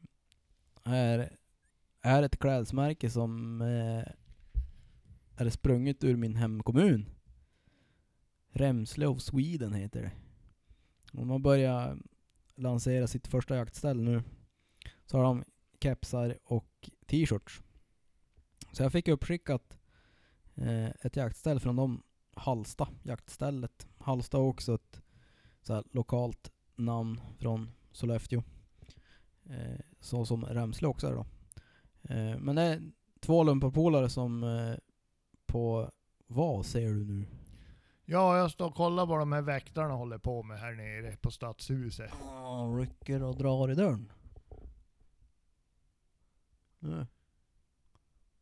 är, 0.84 1.36
är 2.02 2.22
ett 2.22 2.38
klädesmärke 2.38 3.10
som 3.10 3.60
eh, 3.60 4.12
är 5.36 5.50
sprunget 5.50 6.04
ur 6.04 6.16
min 6.16 6.36
hemkommun. 6.36 7.08
Remsle 8.52 9.06
of 9.06 9.20
Sweden 9.20 9.72
heter 9.72 10.02
det. 10.02 10.12
De 11.12 11.30
har 11.30 11.38
börjat 11.38 11.98
lansera 12.54 13.06
sitt 13.06 13.26
första 13.26 13.56
jaktställ 13.56 14.00
nu 14.00 14.22
så 15.06 15.16
har 15.16 15.24
de 15.24 15.44
kepsar 15.80 16.38
och 16.44 16.90
t-shirts. 17.06 17.62
Så 18.72 18.82
jag 18.82 18.92
fick 18.92 19.08
uppskickat 19.08 19.78
eh, 20.54 20.88
ett 20.88 21.16
jaktställ 21.16 21.60
från 21.60 21.76
dem, 21.76 22.02
Halsta 22.34 22.88
jaktstället. 23.02 23.86
Halsta 23.98 24.36
är 24.36 24.42
också 24.42 24.74
ett 24.74 25.02
så 25.62 25.74
här, 25.74 25.84
lokalt 25.90 26.52
namn 26.76 27.20
från 27.38 27.70
Sollefteå. 27.92 28.42
Eh, 29.50 29.80
så 30.00 30.24
som 30.26 30.44
Remsle 30.44 30.88
också 30.88 31.06
är 31.06 31.12
då. 31.12 31.26
Eh, 32.14 32.38
men 32.38 32.56
det 32.56 32.62
är 32.62 32.82
två 33.20 33.42
lumparpolare 33.44 34.08
som 34.08 34.44
eh, 34.44 34.74
på, 35.46 35.90
vad 36.26 36.66
ser 36.66 36.88
du 36.88 37.04
nu? 37.04 37.26
Ja, 38.04 38.38
jag 38.38 38.50
står 38.50 38.66
och 38.66 38.74
kollar 38.74 39.06
vad 39.06 39.18
de 39.18 39.32
här 39.32 39.42
väktarna 39.42 39.94
håller 39.94 40.18
på 40.18 40.42
med 40.42 40.58
här 40.60 40.72
nere 40.72 41.16
på 41.16 41.30
stadshuset. 41.30 42.10
Ja, 42.20 42.74
rycker 42.80 43.22
och 43.22 43.36
drar 43.36 43.70
i 43.70 43.74
dörren. 43.74 44.12
Nu, 46.78 47.06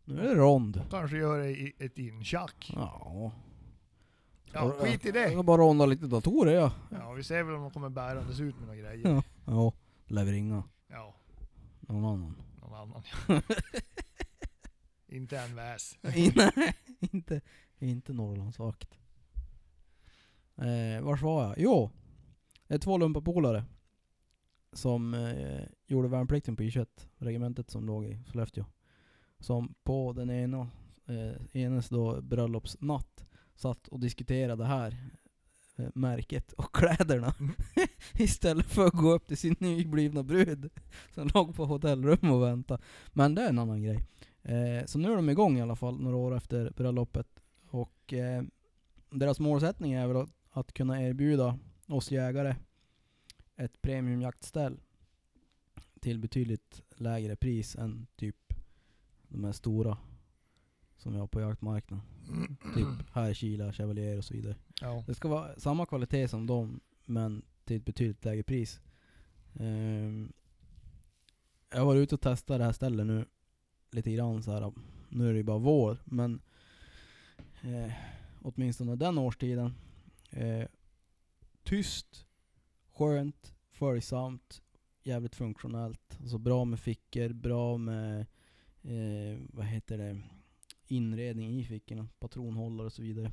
nu 0.04 0.20
är 0.20 0.28
det 0.28 0.34
rond. 0.34 0.82
Kanske 0.90 1.16
gör 1.16 1.44
i- 1.44 1.74
ett 1.78 1.98
intjack. 1.98 2.70
Ja. 2.74 3.32
Ja, 4.52 4.70
skit 4.72 5.04
i 5.04 5.08
Jag 5.08 5.14
det. 5.14 5.30
ska 5.30 5.42
bara 5.42 5.62
ronda 5.62 5.86
lite 5.86 6.06
datorer 6.06 6.52
ja. 6.52 6.72
Ja, 6.90 7.12
vi 7.12 7.24
ser 7.24 7.42
väl 7.42 7.54
om 7.54 7.62
de 7.62 7.70
kommer 7.70 7.88
bärandes 7.88 8.40
ut 8.40 8.54
med 8.58 8.66
några 8.68 8.80
grejer. 8.80 9.22
Ja. 9.44 9.52
Ja, 9.52 9.72
lär 10.06 10.24
vi 10.24 10.32
ringa 10.32 10.64
Ja, 10.88 11.14
någon 11.80 12.04
annan. 12.04 12.36
någon 12.60 12.74
annan. 12.74 13.02
Inte 15.06 15.38
en 15.38 15.54
väs. 15.54 15.98
Nej, 16.00 16.32
inte, 17.12 17.40
inte 17.78 18.12
Norrlandsvakt. 18.12 18.98
Eh, 20.56 21.02
vars 21.02 21.22
var 21.22 21.44
jag? 21.44 21.54
Jo, 21.58 21.90
det 22.66 22.74
är 22.74 22.78
två 22.78 22.98
lumpapolare 22.98 23.64
som 24.72 25.14
eh, 25.14 25.62
gjorde 25.86 26.08
värnplikten 26.08 26.56
på 26.56 26.62
I21, 26.62 26.86
regementet 27.18 27.70
som 27.70 27.86
låg 27.86 28.04
i 28.04 28.18
Sollefteå. 28.26 28.64
Som 29.38 29.74
på 29.82 30.12
den 30.12 30.30
ena, 30.30 30.70
eh, 31.06 31.62
enes 31.62 31.88
då 31.88 32.20
bröllopsnatt 32.22 33.24
satt 33.54 33.88
och 33.88 34.00
diskuterade 34.00 34.62
det 34.62 34.68
här 34.68 34.96
märket 35.94 36.52
och 36.52 36.74
kläderna 36.76 37.34
Mm. 37.40 37.52
istället 38.14 38.66
för 38.66 38.86
att 38.86 38.92
gå 38.92 39.12
upp 39.12 39.26
till 39.26 39.36
sin 39.36 39.56
nyblivna 39.58 40.22
brud 40.22 40.70
som 41.14 41.30
låg 41.34 41.54
på 41.54 41.64
hotellrum 41.64 42.30
och 42.30 42.42
väntade. 42.42 42.82
Men 43.12 43.34
det 43.34 43.42
är 43.42 43.48
en 43.48 43.58
annan 43.58 43.82
grej. 43.82 44.00
Eh, 44.42 44.84
så 44.86 44.98
nu 44.98 45.12
är 45.12 45.16
de 45.16 45.30
igång 45.30 45.58
i 45.58 45.62
alla 45.62 45.76
fall, 45.76 46.00
några 46.00 46.16
år 46.16 46.36
efter 46.36 46.72
bröllopet. 46.76 47.26
Och 47.70 48.12
eh, 48.12 48.42
deras 49.10 49.40
målsättning 49.40 49.92
är 49.92 50.06
väl 50.06 50.16
att, 50.16 50.30
att 50.50 50.72
kunna 50.72 51.02
erbjuda 51.02 51.58
oss 51.86 52.10
jägare 52.10 52.56
ett 53.56 53.82
premiumjaktställ 53.82 54.80
till 56.00 56.18
betydligt 56.18 56.82
lägre 56.96 57.36
pris 57.36 57.76
än 57.76 58.06
typ 58.16 58.54
de 59.28 59.44
här 59.44 59.52
stora 59.52 59.98
som 60.96 61.12
vi 61.12 61.18
har 61.18 61.26
på 61.26 61.40
jaktmarknaden. 61.40 62.06
Typ 62.74 63.10
Härkila, 63.12 63.72
Chevalier 63.72 64.18
och 64.18 64.24
så 64.24 64.34
vidare. 64.34 64.56
Ja. 64.80 65.04
Det 65.06 65.14
ska 65.14 65.28
vara 65.28 65.58
samma 65.58 65.86
kvalitet 65.86 66.28
som 66.28 66.46
dem, 66.46 66.80
men 67.04 67.42
till 67.64 67.76
ett 67.76 67.84
betydligt 67.84 68.24
lägre 68.24 68.42
pris. 68.42 68.80
Ehm, 69.54 70.32
jag 71.70 71.86
varit 71.86 72.02
ute 72.02 72.14
och 72.14 72.20
testat 72.20 72.58
det 72.58 72.64
här 72.64 72.72
stället 72.72 73.06
nu 73.06 73.24
lite 73.90 74.12
grann 74.12 74.42
så 74.42 74.52
här. 74.52 74.72
Nu 75.08 75.28
är 75.28 75.32
det 75.32 75.38
ju 75.38 75.44
bara 75.44 75.58
vår, 75.58 75.98
men 76.04 76.40
eh, 77.62 77.92
åtminstone 78.42 78.96
den 78.96 79.18
årstiden. 79.18 79.74
Eh, 80.30 80.66
tyst, 81.62 82.26
skönt, 82.92 83.54
följsamt, 83.70 84.62
jävligt 85.02 85.34
funktionellt. 85.34 86.18
Alltså 86.20 86.38
bra 86.38 86.64
med 86.64 86.80
fickor, 86.80 87.28
bra 87.28 87.76
med 87.76 88.20
eh, 88.82 89.40
vad 89.48 89.66
heter 89.66 89.98
det, 89.98 90.22
inredning 90.90 91.60
i 91.60 91.64
fickorna, 91.64 92.08
patronhållare 92.18 92.86
och 92.86 92.92
så 92.92 93.02
vidare. 93.02 93.32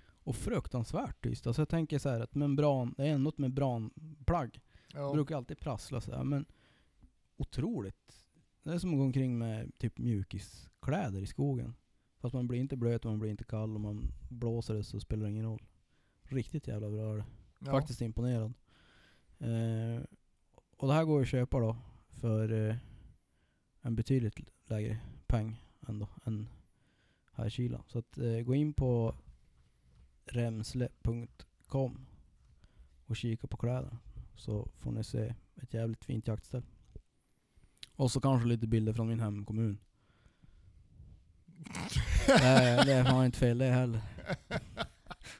Och 0.00 0.36
fruktansvärt 0.36 1.22
tyst. 1.22 1.46
Alltså 1.46 1.62
jag 1.62 1.68
tänker 1.68 1.98
så 1.98 2.08
här 2.08 2.20
att 2.20 2.34
membran, 2.34 2.94
det 2.96 3.06
är 3.08 3.12
ändå 3.14 3.28
ett 3.30 3.38
membranplagg. 3.38 4.60
Det 4.92 4.98
Ja. 4.98 5.12
brukar 5.12 5.36
alltid 5.36 5.58
prassla 5.58 6.00
så 6.00 6.12
här, 6.16 6.24
men 6.24 6.46
otroligt. 7.36 8.24
Det 8.62 8.72
är 8.72 8.78
som 8.78 8.90
att 8.90 8.96
gå 8.96 9.02
omkring 9.04 9.38
med 9.38 9.78
typ 9.78 9.98
mjukiskläder 9.98 11.20
i 11.22 11.26
skogen. 11.26 11.74
Fast 12.18 12.34
man 12.34 12.48
blir 12.48 12.58
inte 12.60 12.76
blöt 12.76 13.04
och 13.04 13.10
man 13.10 13.18
blir 13.18 13.30
inte 13.30 13.44
kall 13.44 13.74
och 13.74 13.80
man 13.80 14.12
blåser 14.30 14.74
det 14.74 14.84
så 14.84 15.00
spelar 15.00 15.24
det 15.24 15.30
ingen 15.30 15.44
roll. 15.44 15.62
Riktigt 16.22 16.66
jävla 16.68 16.90
bra 16.90 17.12
är 17.12 17.16
det. 17.16 17.24
Ja. 17.58 17.70
Faktiskt 17.70 18.00
imponerad. 18.00 18.52
Eh, 19.38 20.02
och 20.76 20.88
det 20.88 20.94
här 20.94 21.04
går 21.04 21.20
att 21.22 21.28
köpa 21.28 21.60
då 21.60 21.76
för 22.08 22.68
eh, 22.68 22.76
en 23.80 23.96
betydligt 23.96 24.38
lägre 24.66 24.98
peng 25.26 25.56
ändå 25.88 26.08
än 26.24 26.48
här 27.32 27.46
i 27.46 27.50
Kila. 27.50 27.82
Så 27.86 27.98
att 27.98 28.18
eh, 28.18 28.40
gå 28.40 28.54
in 28.54 28.74
på 28.74 29.14
remsle.com 30.26 32.06
och 33.06 33.16
kika 33.16 33.46
på 33.46 33.56
kläderna. 33.56 33.98
Så 34.36 34.68
får 34.78 34.92
ni 34.92 35.04
se 35.04 35.34
ett 35.62 35.74
jävligt 35.74 36.04
fint 36.04 36.28
jaktställ. 36.28 36.62
Och 37.96 38.10
så 38.10 38.20
kanske 38.20 38.48
lite 38.48 38.66
bilder 38.66 38.92
från 38.92 39.08
min 39.08 39.20
hemkommun. 39.20 39.78
Nej, 42.28 42.84
det 42.86 42.92
är 42.92 43.04
fan 43.04 43.26
inte 43.26 43.38
fel 43.38 43.58
det 43.58 43.70
heller. 43.70 44.00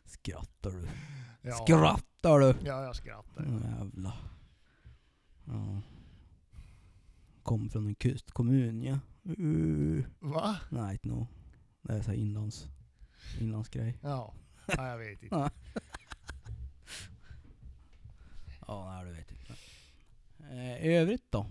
Skrattar 0.05 0.71
du? 0.71 0.89
Ja. 1.43 1.53
Skrattar 1.53 2.39
du? 2.39 2.55
Ja, 2.65 2.85
jag 2.85 2.97
skrattar. 2.97 3.43
Mm. 3.43 3.63
Jävla. 3.63 4.13
Ja. 5.45 5.83
Kom 7.43 7.71
från 7.71 7.87
en 7.87 7.95
kustkommun 7.95 8.83
ja. 8.83 8.99
Uh. 9.29 10.05
Va? 10.19 10.57
Nej, 10.71 10.93
inte 10.93 11.09
nog. 11.09 11.27
Det 11.83 11.93
är 11.93 12.03
så 12.03 12.11
här 12.11 12.19
inlands, 12.19 12.67
inlandsgrej. 13.41 13.99
Ja. 14.03 14.35
ja, 14.67 14.89
jag 14.89 14.99
vet 14.99 15.23
inte. 15.23 15.51
Ja, 18.67 18.91
nej 18.93 19.05
du 19.05 19.13
vet 19.13 19.31
inte. 19.31 19.55
Eh, 20.51 20.87
I 20.87 20.95
övrigt 20.97 21.33
då? 21.33 21.47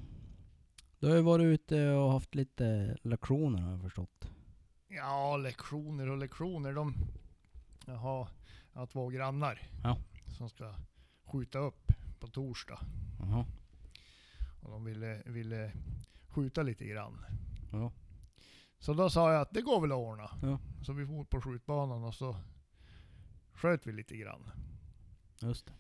Du 1.00 1.08
har 1.08 1.16
ju 1.16 1.22
varit 1.22 1.44
ute 1.44 1.90
och 1.90 2.12
haft 2.12 2.36
lite 2.36 2.98
lektioner 3.02 3.62
har 3.62 3.72
jag 3.72 3.82
förstått. 3.82 4.30
Ja, 4.88 5.38
lektioner 5.38 6.10
och 6.10 6.18
lektioner. 6.18 6.74
De... 6.74 6.94
Jaha, 7.86 8.28
jag 8.74 8.80
har 8.80 8.88
två 8.88 9.10
grannar. 9.10 9.70
Ja. 9.84 9.98
Som 10.38 10.50
ska 10.50 10.74
skjuta 11.26 11.60
upp 11.60 11.92
på 12.20 12.28
torsdag. 12.28 12.80
Jaha. 13.20 13.46
Och 14.62 14.72
de 14.72 14.84
ville, 14.84 15.22
ville 15.26 15.72
skjuta 16.28 16.64
lite 16.64 16.86
grann. 16.86 17.26
Ja. 17.78 17.92
Så 18.80 18.94
då 18.94 19.10
sa 19.10 19.32
jag 19.32 19.42
att 19.42 19.54
det 19.54 19.62
går 19.62 19.82
väl 19.82 19.92
att 19.92 19.98
ordna. 19.98 20.30
Ja. 20.42 20.60
Så 20.84 20.94
vi 20.94 21.06
for 21.06 21.24
på 21.24 21.42
skjutbanan 21.42 22.04
och 22.04 22.16
så 22.16 22.36
sköt 23.54 23.88
vi 23.88 23.92
lite 23.92 24.18
grann. 24.18 24.50
Just 25.42 25.66
det. 25.66 25.74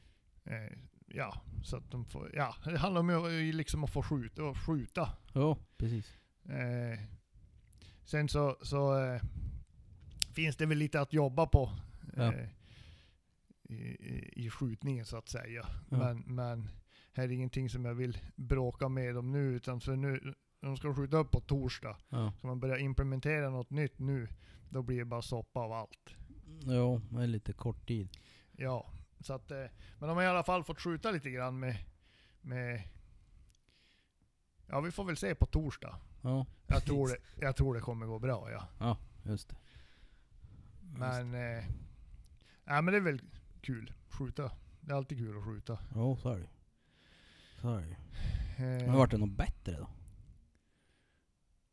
Eh, 0.55 0.77
ja, 1.05 1.41
så 1.63 1.77
att 1.77 1.91
de 1.91 2.05
får, 2.05 2.35
ja, 2.35 2.55
det 2.65 2.77
handlar 2.77 3.01
om 3.01 3.09
att, 3.09 3.55
liksom 3.55 3.83
att 3.83 3.93
få 3.93 4.03
skjuta. 4.03 4.43
Och 4.43 4.57
skjuta. 4.57 5.09
Ja, 5.33 5.57
precis. 5.77 6.13
Eh, 6.45 6.99
sen 8.03 8.29
så, 8.29 8.57
så 8.61 9.03
eh, 9.03 9.21
finns 10.33 10.55
det 10.55 10.65
väl 10.65 10.77
lite 10.77 11.01
att 11.01 11.13
jobba 11.13 11.45
på 11.45 11.71
Ja. 12.15 12.33
eh, 12.33 12.49
i, 13.69 14.45
i, 14.45 14.49
skjutningen 14.49 15.05
så 15.05 15.17
att 15.17 15.29
säga. 15.29 15.67
Ja. 15.89 15.97
Men, 15.97 16.17
men 16.19 16.69
här 17.13 17.23
är 17.23 17.31
ingenting 17.31 17.69
som 17.69 17.85
jag 17.85 17.95
vill 17.95 18.17
bråka 18.35 18.89
med 18.89 19.15
dem 19.15 19.31
nu. 19.31 19.55
Utan 19.55 19.81
för 19.81 19.95
nu, 19.95 20.33
de 20.59 20.77
ska 20.77 20.93
skjuta 20.95 21.17
upp 21.17 21.31
på 21.31 21.39
torsdag. 21.39 21.97
Ja. 22.09 22.33
Ska 22.37 22.47
man 22.47 22.59
börja 22.59 22.77
implementera 22.77 23.49
något 23.49 23.69
nytt 23.69 23.99
nu, 23.99 24.27
då 24.69 24.81
blir 24.81 24.97
det 24.97 25.05
bara 25.05 25.21
soppa 25.21 25.59
av 25.59 25.71
allt. 25.73 26.15
Jo, 26.65 27.01
det 27.09 27.23
är 27.23 27.27
lite 27.27 27.53
kort 27.53 27.87
tid. 27.87 28.09
Ja, 28.51 28.91
så 29.19 29.33
att, 29.33 29.51
eh, 29.51 29.65
men 29.99 30.07
de 30.09 30.17
har 30.17 30.23
i 30.23 30.27
alla 30.27 30.43
fall 30.43 30.63
fått 30.63 30.81
skjuta 30.81 31.11
lite 31.11 31.29
grann 31.29 31.59
med, 31.59 31.77
med 32.41 32.81
Ja, 34.69 34.79
vi 34.81 34.91
får 34.91 35.03
väl 35.03 35.17
se 35.17 35.35
på 35.35 35.45
torsdag. 35.45 35.99
Ja, 36.21 36.45
Jag 36.67 36.83
tror 36.83 37.07
det, 37.07 37.17
jag 37.45 37.55
tror 37.55 37.73
det 37.73 37.81
kommer 37.81 38.05
gå 38.05 38.19
bra 38.19 38.51
ja. 38.51 38.67
ja 38.79 38.97
just 39.23 39.49
det. 39.49 39.55
Men, 40.81 41.33
eh, 41.33 41.63
ja, 42.65 42.81
men 42.81 42.85
det 42.85 42.97
är 42.97 43.01
väl 43.01 43.21
kul. 43.61 43.93
Skjuta. 44.09 44.51
Det 44.81 44.91
är 44.91 44.95
alltid 44.95 45.17
kul 45.17 45.37
att 45.37 45.45
skjuta. 45.45 45.79
Jo, 45.95 46.17
så 46.17 46.29
är 46.29 46.39
det. 46.39 46.49
Så 47.61 47.75
är 47.75 47.81
det. 47.81 47.95
Eh, 48.63 48.85
Men 48.87 48.93
vart 48.97 49.11
det 49.11 49.17
något 49.17 49.37
bättre 49.37 49.77
då? 49.77 49.87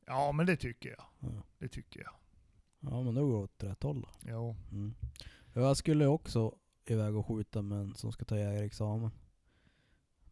Ja, 0.07 0.33
men 0.33 0.47
det 0.47 0.57
tycker 0.57 0.89
jag. 0.91 1.05
Ja. 1.21 1.43
Det 1.59 1.69
tycker 1.69 2.01
jag. 2.01 2.13
Ja 2.81 3.03
men 3.03 3.15
då 3.15 3.27
går 3.27 3.33
det 3.33 3.45
åt 3.45 3.63
rätt 3.63 3.83
håll 3.83 4.01
då. 4.01 4.09
Jo. 4.21 4.57
Mm. 4.73 4.95
Ja, 5.53 5.61
Jag 5.61 5.77
skulle 5.77 6.07
också 6.07 6.55
iväg 6.87 7.17
och 7.17 7.27
skjuta 7.27 7.63
med 7.63 7.79
en 7.79 7.95
som 7.95 8.13
ska 8.13 8.25
ta 8.25 8.39
jägarexamen. 8.39 9.11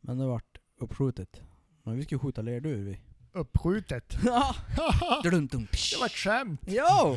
Men 0.01 0.19
det 0.19 0.27
vart 0.27 0.59
uppskjutet. 0.77 1.43
Men 1.83 1.97
vi 1.97 2.03
ska 2.03 2.15
ju 2.15 2.19
skjuta 2.19 2.43
lerduvor 2.43 2.85
vi. 2.85 3.01
Uppskjutet. 3.33 4.17
Ja! 4.25 4.55
Det 5.23 5.31
var 5.99 6.07
ett 6.07 6.13
skämt. 6.13 6.61
Jo! 6.67 7.17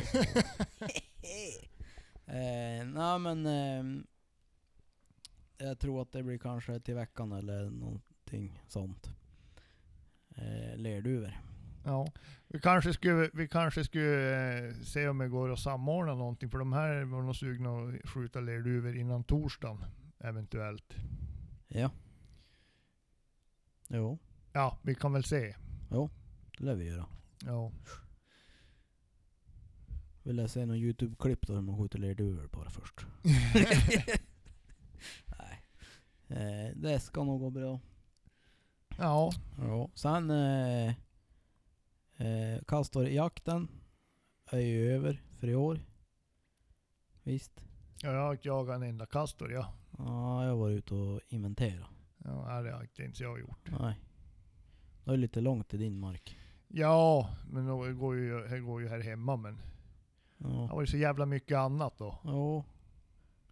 eh, 2.26 2.86
Nej 2.86 3.18
men... 3.18 3.46
Eh, 3.46 4.02
jag 5.58 5.78
tror 5.78 6.02
att 6.02 6.12
det 6.12 6.22
blir 6.22 6.38
kanske 6.38 6.80
till 6.80 6.94
veckan 6.94 7.32
eller 7.32 7.70
någonting 7.70 8.62
sånt. 8.68 9.10
Eh, 10.28 10.76
lerduvor. 10.76 11.40
Ja. 11.86 12.06
Vi 12.48 12.60
kanske 12.60 12.92
skulle, 12.92 13.30
vi 13.34 13.48
kanske 13.48 13.84
skulle 13.84 14.68
eh, 14.68 14.74
se 14.74 15.08
om 15.08 15.18
det 15.18 15.28
går 15.28 15.52
att 15.52 15.58
samordna 15.58 16.14
någonting. 16.14 16.50
För 16.50 16.58
de 16.58 16.72
här 16.72 17.04
var 17.04 17.22
nog 17.22 17.36
sugna 17.36 17.70
att 17.78 18.08
skjuta 18.10 18.40
lerduvor 18.40 18.96
innan 18.96 19.24
torsdagen. 19.24 19.84
Eventuellt. 20.18 20.94
Ja. 21.68 21.90
Jo, 23.88 24.18
Ja, 24.52 24.78
vi 24.82 24.94
kan 24.94 25.12
väl 25.12 25.24
se. 25.24 25.56
det 26.58 26.64
lär 26.64 26.74
vi 26.74 26.84
göra. 26.84 27.06
Ja. 27.44 27.72
Vill 30.22 30.38
jag 30.38 30.50
se 30.50 30.66
någon 30.66 30.76
Youtube-klipp 30.76 31.46
då 31.46 31.54
hur 31.54 31.60
man 31.60 31.78
skjuter 31.78 31.98
lerduvor 31.98 32.48
bara 32.52 32.70
först. 32.70 33.06
Nej. 35.26 35.62
Eh, 36.28 36.76
det 36.76 37.00
ska 37.00 37.24
nog 37.24 37.40
gå 37.40 37.50
bra. 37.50 37.80
Ja, 38.98 39.32
Ja. 39.58 39.90
Sen 39.94 40.30
eh, 40.30 40.94
eh, 42.16 42.62
kastorjakten 42.66 43.68
är 44.50 44.58
ju 44.60 44.92
över 44.92 45.22
för 45.38 45.48
i 45.48 45.54
år. 45.54 45.80
Visst? 47.22 47.60
jag 48.02 48.10
har 48.22 48.32
inte 48.32 48.48
jagat 48.48 48.76
en 48.76 48.82
enda 48.82 49.06
kastor 49.06 49.52
ja. 49.52 49.74
Ja, 49.98 50.44
jag 50.46 50.56
var 50.56 50.70
ute 50.70 50.94
och 50.94 51.20
inventera. 51.28 51.86
Ja, 52.24 52.62
det 52.62 52.72
har 52.72 52.82
inte 52.82 53.02
ens 53.02 53.20
jag 53.20 53.40
gjort. 53.40 53.70
Nej. 53.80 54.00
Det 55.04 55.12
är 55.12 55.16
lite 55.16 55.40
långt 55.40 55.68
till 55.68 55.78
din 55.78 55.98
mark. 55.98 56.38
Ja, 56.68 57.30
men 57.50 57.66
det 57.66 57.92
går 57.92 58.16
ju, 58.16 58.46
det 58.48 58.60
går 58.60 58.82
ju 58.82 58.88
här 58.88 59.00
hemma 59.00 59.36
men 59.36 59.54
det 59.56 60.48
Ja. 60.48 60.66
var 60.66 60.80
ju 60.80 60.86
så 60.86 60.96
jävla 60.96 61.26
mycket 61.26 61.56
annat 61.58 61.98
då. 61.98 62.18
Jo. 62.24 62.64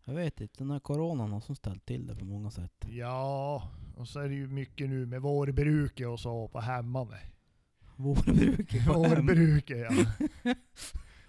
Jag 0.05 0.15
vet 0.15 0.41
inte, 0.41 0.55
den 0.59 0.71
här 0.71 0.81
coronan 0.81 1.33
har 1.33 1.41
som 1.41 1.57
ställt 1.57 1.87
till 1.87 2.07
det 2.07 2.17
på 2.17 2.25
många 2.25 2.51
sätt. 2.51 2.73
Ja, 2.89 3.69
och 3.97 4.09
så 4.09 4.21
är 4.21 4.29
det 4.29 4.35
ju 4.35 4.47
mycket 4.49 4.89
nu 4.89 5.07
med 5.07 5.23
vårbruket 5.23 6.07
och 6.09 6.21
så 6.21 6.49
på 6.49 6.61
hemmane. 6.61 7.19
Vårbruket 7.97 8.87
på. 8.87 8.93
Vårbruket 8.93 9.79
ja. 9.79 10.55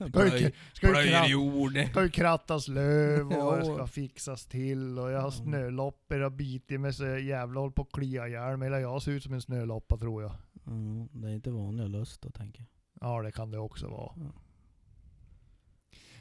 Ska 0.09 0.37
ju, 0.39 0.51
ska 0.73 1.03
ju, 1.03 1.09
kratt, 1.09 1.89
ska 1.89 2.03
ju 2.03 2.09
krattas 2.09 2.67
löv 2.67 3.31
och 3.31 3.57
det 3.57 3.65
ska 3.65 3.87
fixas 3.87 4.45
till 4.45 4.99
och 4.99 5.11
jag 5.11 5.21
har 5.21 5.31
snöloppor 5.31 6.19
och 6.19 6.31
bitit 6.31 6.81
mig 6.81 6.93
så 6.93 7.05
jävla 7.05 7.59
håller 7.59 7.71
på 7.71 7.81
att 7.81 7.91
klia 7.91 8.27
ihjäl 8.27 8.57
mig. 8.57 8.67
Eller 8.67 8.79
jag 8.79 9.01
ser 9.01 9.11
ut 9.11 9.23
som 9.23 9.33
en 9.33 9.41
snöloppa 9.41 9.97
tror 9.97 10.23
jag. 10.23 10.35
Mm, 10.67 11.09
det 11.11 11.27
är 11.27 11.31
inte 11.31 11.51
vanliga 11.51 11.87
lust 11.87 12.21
då 12.21 12.29
tänker 12.29 12.59
jag. 12.59 12.67
Ja 13.09 13.21
det 13.21 13.31
kan 13.31 13.51
det 13.51 13.59
också 13.59 13.87
vara. 13.87 14.11
Ja. 14.15 14.33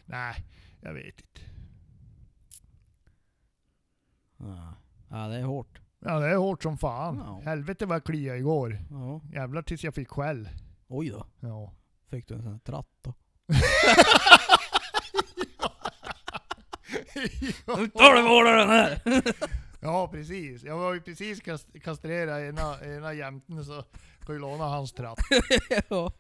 Nej, 0.05 0.35
jag 0.81 0.95
vet 0.95 1.21
inte. 1.21 1.41
Ja. 4.37 4.75
ja, 5.11 5.29
det 5.29 5.37
är 5.37 5.43
hårt. 5.43 5.84
Ja 6.07 6.19
det 6.19 6.27
är 6.31 6.37
hårt 6.37 6.63
som 6.63 6.79
fan. 6.79 7.23
Ja. 7.27 7.41
Helvete 7.51 7.87
vad 7.87 7.95
jag 7.97 8.05
kliade 8.05 8.39
igår. 8.39 8.79
Ja. 8.91 9.21
Jävlar 9.33 9.63
tills 9.63 9.85
jag 9.85 9.95
fick 9.95 10.09
skäll. 10.09 10.49
Oj 10.89 11.09
då. 11.09 11.27
Ja. 11.41 11.73
Fick 12.11 12.29
du 12.29 12.35
en 12.35 12.43
sån 12.43 12.53
här 12.53 12.59
tratt 12.59 12.89
då? 13.03 13.15
Nu 17.67 17.89
tar 17.89 18.15
du 18.17 18.23
vårdaren 18.23 18.69
här! 18.69 19.01
Ja 19.81 20.09
precis. 20.09 20.63
Jag 20.63 20.79
var 20.79 20.95
ju 20.95 21.01
precis 21.01 21.41
kast- 21.41 21.81
kastrerad 21.83 22.43
ena, 22.43 22.81
ena 22.97 23.13
jämten 23.15 23.65
så 23.65 23.85
ska 24.21 24.33
ju 24.33 24.39
låna 24.39 24.65
hans 24.65 24.93
tratt. 24.93 25.19
ja. 25.89 26.13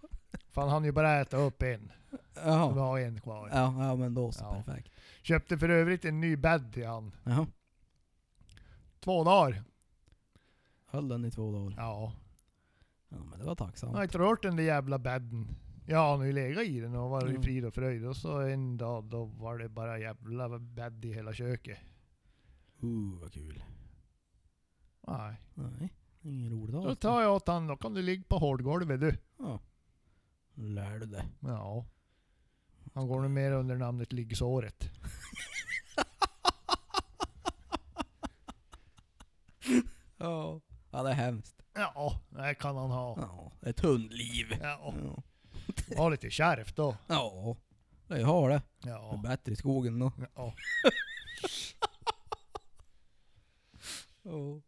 Fan 0.52 0.68
han 0.68 0.84
ju 0.84 0.92
bara 0.92 1.20
äta 1.20 1.36
upp 1.36 1.62
en. 1.62 1.92
Vi 2.10 2.18
Jaha. 2.44 2.72
har 2.72 2.98
en 2.98 3.20
kvar. 3.20 3.50
Ja, 3.52 3.74
ja 3.88 3.96
men 3.96 4.14
då 4.14 4.32
så. 4.32 4.44
Ja. 4.44 4.62
Perfekt. 4.66 4.88
Köpte 5.22 5.58
för 5.58 5.68
övrigt 5.68 6.04
en 6.04 6.20
ny 6.20 6.36
bädd 6.36 6.72
till 6.72 6.86
han. 6.86 7.16
Jaha. 7.24 7.46
Två 9.00 9.24
dagar. 9.24 9.62
Höll 10.94 11.09
den 11.09 11.24
i 11.24 11.30
två 11.30 11.52
dagar. 11.52 11.74
Ja. 11.76 12.12
Ja 13.09 13.16
men 13.16 13.30
det 13.30 13.37
var 13.37 13.38
Jag 13.44 13.46
har 13.48 13.54
tacksamt. 13.54 14.02
inte 14.02 14.18
rört 14.18 14.42
den 14.42 14.57
där 14.57 14.64
jävla 14.64 14.98
bädden. 14.98 15.57
Ja, 15.87 16.11
han 16.11 16.18
har 16.18 16.26
ju 16.26 16.33
legat 16.33 16.64
i 16.64 16.80
den 16.80 16.94
och 16.94 17.11
varit 17.11 17.26
i 17.26 17.30
Mm. 17.30 17.42
frid 17.42 17.64
och 17.64 17.74
fröjd. 17.74 18.04
Och 18.07 18.16
så 18.16 18.40
en 18.40 18.76
dag 18.76 19.04
då 19.04 19.24
var 19.24 19.59
det 19.59 19.68
bara 19.68 19.98
jävla 19.98 20.59
bädd 20.59 21.04
i 21.04 21.12
hela 21.14 21.33
köket. 21.33 21.78
Uh 22.83 23.20
vad 23.20 23.33
kul. 23.33 23.64
Nej. 25.07 25.40
Nej, 25.54 25.92
ingen 26.22 26.50
rolig 26.52 26.74
dag. 26.74 26.85
Då 26.85 26.94
tar 26.94 27.22
jag 27.22 27.35
åt 27.35 27.48
han, 27.48 27.66
då 27.66 27.76
kan 27.76 27.94
du 27.94 28.02
ligga 28.02 28.24
på 28.28 28.38
hårdgolvet 28.38 29.00
du. 29.00 29.16
Ja. 29.38 29.61
Nu 30.54 30.68
lär 30.68 30.98
du 30.98 31.07
dig. 31.07 31.24
Ja. 31.40 31.87
Han 32.94 33.09
går 33.09 33.22
nog 33.22 33.30
mer 33.30 33.52
under 33.52 33.76
namnet 33.76 34.12
liggsåret. 34.12 34.90
Ja. 40.16 40.61
Ja 40.94 41.02
det 41.02 41.11
är 41.11 41.14
hemskt. 41.14 41.62
Ja, 41.74 42.20
det 42.30 42.54
kan 42.54 42.76
han 42.76 42.90
ha. 42.90 43.16
Ja. 43.20 43.52
Ett 43.68 43.80
hundliv. 43.80 44.46
Ja, 44.62 44.94
Ja. 45.04 45.22
var 45.96 46.11
lite 46.11 46.30
kärvt 46.30 46.76
då. 46.76 46.96
Ja. 47.07 47.57
Det 48.07 48.22
har 48.22 48.48
det. 48.50 48.62
Det 48.83 48.88
är 48.88 48.94
Ja. 48.94 49.20
bättre 49.22 49.52
i 49.52 49.57
skogen 49.57 49.98
då. 49.98 50.12
Ja. 50.35 50.54
Ja. 54.22 54.61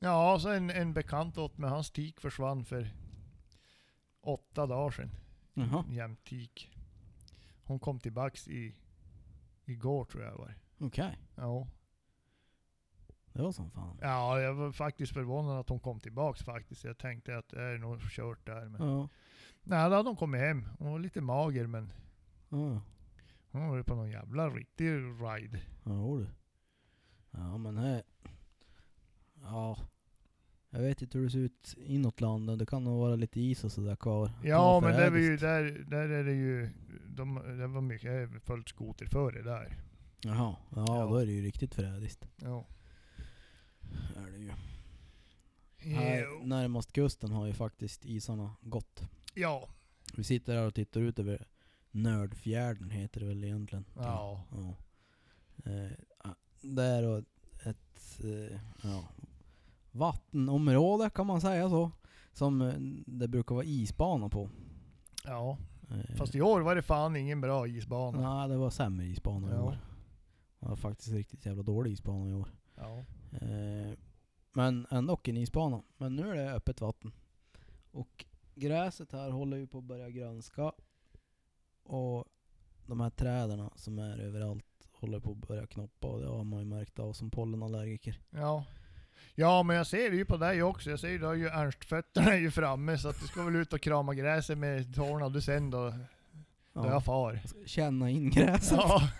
Ja, 0.00 0.38
så 0.38 0.48
en, 0.48 0.70
en 0.70 0.92
bekant 0.94 1.38
åt 1.38 1.58
mig, 1.58 1.70
hans 1.70 1.90
tik 1.90 2.20
försvann 2.20 2.64
för 2.64 2.90
åtta 4.20 4.66
dagar 4.66 4.90
sedan. 4.90 5.10
Jaha. 5.54 5.84
Jämtik. 5.90 6.70
Hon 7.64 7.78
kom 7.78 8.00
tillbaks 8.00 8.48
i, 8.48 8.74
igår 9.64 10.04
tror 10.04 10.22
jag 10.24 10.32
det 10.32 10.38
var. 10.38 10.54
Okej. 10.78 11.18
Ja. 11.34 11.66
Det 13.32 13.42
var 13.42 13.52
som 13.52 13.70
fan. 13.70 13.98
ja, 14.00 14.40
jag 14.40 14.54
var 14.54 14.72
faktiskt 14.72 15.12
förvånad 15.12 15.60
att 15.60 15.68
hon 15.68 15.80
kom 15.80 16.00
tillbaks 16.00 16.42
faktiskt. 16.42 16.84
Jag 16.84 16.98
tänkte 16.98 17.38
att 17.38 17.48
det 17.48 17.62
är 17.62 17.78
nog 17.78 18.00
kört 18.10 18.46
där. 18.46 18.68
Men... 18.68 18.88
Ja. 18.88 19.08
Nej, 19.62 19.90
då 19.90 19.96
hade 19.96 20.08
hon 20.08 20.16
kommit 20.16 20.40
hem. 20.40 20.68
Hon 20.78 20.92
var 20.92 20.98
lite 20.98 21.20
mager 21.20 21.66
men 21.66 21.92
Ja. 22.48 22.80
hon 23.50 23.68
var 23.68 23.82
på 23.82 23.94
någon 23.94 24.10
jävla 24.10 24.48
riktig 24.50 24.86
ride. 24.90 25.60
Ja 25.84 26.16
du. 26.18 26.26
Ja 27.30 27.58
men 27.58 27.76
här. 27.78 28.02
Ja. 29.42 29.78
Jag 30.70 30.80
vet 30.80 31.02
inte 31.02 31.18
hur 31.18 31.24
det 31.24 31.30
ser 31.30 31.38
ut 31.38 31.74
inåt 31.78 32.20
landet. 32.20 32.58
Det 32.58 32.66
kan 32.66 32.84
nog 32.84 33.00
vara 33.00 33.16
lite 33.16 33.40
is 33.40 33.64
och 33.64 33.72
sådär 33.72 33.96
kvar. 33.96 34.30
Ja, 34.44 34.80
men 34.80 34.90
det 34.92 35.04
är 35.06 35.16
ju, 35.16 35.36
där, 35.36 35.84
där 35.88 36.08
är 36.08 36.24
det 36.24 36.32
ju, 36.32 36.70
de, 37.06 37.34
det 37.58 37.66
var 37.66 37.80
mycket, 37.80 38.12
jag 38.12 38.20
har 38.28 38.38
följt 38.38 38.68
skoter 38.68 39.06
före 39.06 39.42
där. 39.42 39.78
Jaha. 40.20 40.56
Ja, 40.70 40.84
Ja. 40.88 41.06
då 41.06 41.16
är 41.16 41.26
det 41.26 41.32
ju 41.32 41.42
riktigt 41.42 41.74
förrädiskt. 41.74 42.28
Ja. 42.36 42.66
Är 44.16 44.30
det 44.30 44.38
ju. 44.38 44.52
Här 45.94 46.44
närmast 46.44 46.92
kusten 46.92 47.32
har 47.32 47.46
ju 47.46 47.52
faktiskt 47.52 48.04
isarna 48.04 48.56
gått. 48.60 49.02
Ja. 49.34 49.68
Vi 50.16 50.24
sitter 50.24 50.56
här 50.56 50.66
och 50.66 50.74
tittar 50.74 51.00
ut 51.00 51.18
över 51.18 51.46
Nördfjärden 51.90 52.90
heter 52.90 53.20
det 53.20 53.26
väl 53.26 53.44
egentligen. 53.44 53.84
Ja. 53.96 54.44
ja. 54.50 54.74
Eh, 55.72 55.90
ah, 56.18 56.34
det 56.60 56.82
är 56.84 57.02
då 57.02 57.16
ett 57.70 58.20
eh, 58.24 58.58
ja, 58.82 59.04
vattenområde 59.90 61.10
kan 61.10 61.26
man 61.26 61.40
säga 61.40 61.68
så. 61.70 61.90
Som 62.32 62.62
eh, 62.62 62.74
det 63.06 63.28
brukar 63.28 63.54
vara 63.54 63.64
isbana 63.64 64.28
på. 64.28 64.50
Ja. 65.24 65.58
Eh, 65.90 66.16
Fast 66.16 66.34
i 66.34 66.40
år 66.42 66.60
var 66.60 66.74
det 66.74 66.82
fan 66.82 67.16
ingen 67.16 67.40
bra 67.40 67.66
isbana. 67.68 68.38
Nej, 68.38 68.48
det 68.48 68.56
var 68.56 68.70
sämre 68.70 69.06
isbana 69.06 69.48
i 69.48 69.54
Ja. 69.54 69.62
år. 69.62 69.78
Det 70.60 70.68
var 70.68 70.76
faktiskt 70.76 71.08
riktigt 71.12 71.46
jävla 71.46 71.62
dålig 71.62 71.92
isbana 71.92 72.30
i 72.30 72.34
år. 72.34 72.48
Ja. 72.76 73.04
Eh, 73.40 73.98
men 74.52 74.86
ändå 74.90 75.20
en 75.24 75.36
isbana. 75.36 75.82
Men 75.96 76.16
nu 76.16 76.30
är 76.30 76.34
det 76.34 76.52
öppet 76.52 76.80
vatten. 76.80 77.12
Och 77.90 78.24
gräset 78.54 79.12
här 79.12 79.30
håller 79.30 79.56
ju 79.56 79.66
på 79.66 79.78
att 79.78 79.84
börja 79.84 80.10
grönska. 80.10 80.72
Och 81.82 82.24
de 82.86 83.00
här 83.00 83.10
träden 83.10 83.70
som 83.76 83.98
är 83.98 84.18
överallt 84.18 84.64
håller 84.92 85.20
på 85.20 85.30
att 85.30 85.48
börja 85.48 85.66
knoppa 85.66 86.06
och 86.06 86.20
det 86.20 86.26
har 86.28 86.44
man 86.44 86.60
ju 86.60 86.66
märkt 86.66 86.98
av 86.98 87.12
som 87.12 87.30
pollenallergiker. 87.30 88.20
Ja. 88.30 88.64
Ja, 89.34 89.62
men 89.62 89.76
jag 89.76 89.86
ser 89.86 90.10
det 90.10 90.16
ju 90.16 90.24
på 90.24 90.36
dig 90.36 90.62
också. 90.62 90.90
Jag 90.90 91.00
ser 91.00 91.08
ju, 91.08 91.18
du 91.18 91.26
har 91.26 91.34
ju 91.34 91.48
Ernst-fötterna 91.48 92.32
är 92.32 92.38
ju 92.38 92.50
framme 92.50 92.98
så 92.98 93.08
att 93.08 93.20
du 93.20 93.26
ska 93.26 93.44
väl 93.44 93.56
ut 93.56 93.72
och 93.72 93.80
krama 93.80 94.14
gräset 94.14 94.58
med 94.58 94.94
tårna 94.94 95.28
du 95.28 95.40
sen 95.40 95.70
då, 95.70 95.90
då 95.90 95.96
Ja. 96.72 96.86
jag 96.86 97.04
far. 97.04 97.40
Känna 97.66 98.10
in 98.10 98.30
gräset. 98.30 98.78
Ja. 98.78 99.00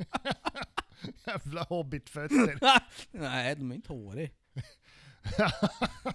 Jävla 1.26 1.62
hobbitfötter. 1.62 2.58
Nej, 3.10 3.56
de 3.56 3.70
är 3.70 3.74
inte 3.74 3.92
håriga. 3.92 4.30